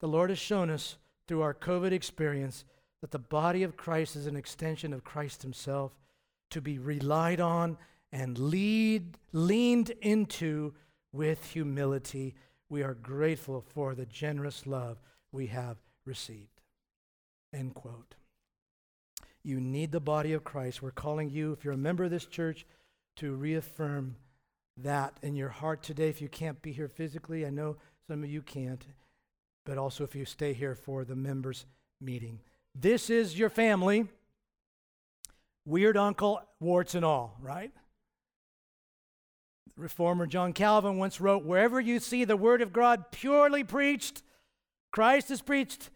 [0.00, 0.96] The Lord has shown us
[1.26, 2.64] through our COVID experience
[3.00, 5.98] that the body of Christ is an extension of Christ Himself
[6.50, 7.76] to be relied on
[8.12, 10.74] and lead, leaned into
[11.12, 12.36] with humility.
[12.68, 15.00] We are grateful for the generous love
[15.32, 16.60] we have received.
[17.52, 18.14] End quote.
[19.42, 20.82] You need the body of Christ.
[20.82, 22.66] We're calling you, if you're a member of this church,
[23.16, 24.16] to reaffirm
[24.76, 26.08] that in your heart today.
[26.08, 28.84] If you can't be here physically, I know some of you can't,
[29.64, 31.64] but also if you stay here for the members'
[32.00, 32.40] meeting.
[32.74, 34.06] This is your family.
[35.64, 37.72] Weird uncle, warts and all, right?
[39.78, 44.22] Reformer John Calvin once wrote Wherever you see the word of God purely preached,
[44.90, 45.90] Christ is preached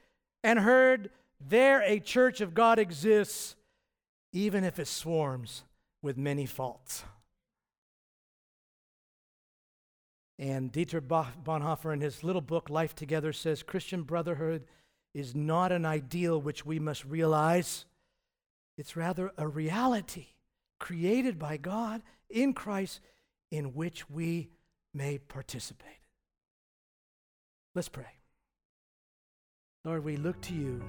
[0.44, 1.10] and heard,
[1.40, 3.56] there a church of God exists,
[4.32, 5.64] even if it swarms
[6.00, 7.04] with many faults.
[10.38, 14.64] And Dietrich Bonhoeffer, in his little book, Life Together, says Christian brotherhood
[15.14, 17.84] is not an ideal which we must realize,
[18.78, 20.28] it's rather a reality
[20.78, 23.00] created by God in Christ
[23.52, 24.48] in which we
[24.94, 26.00] may participate.
[27.74, 28.16] Let's pray.
[29.84, 30.82] Lord, we look to you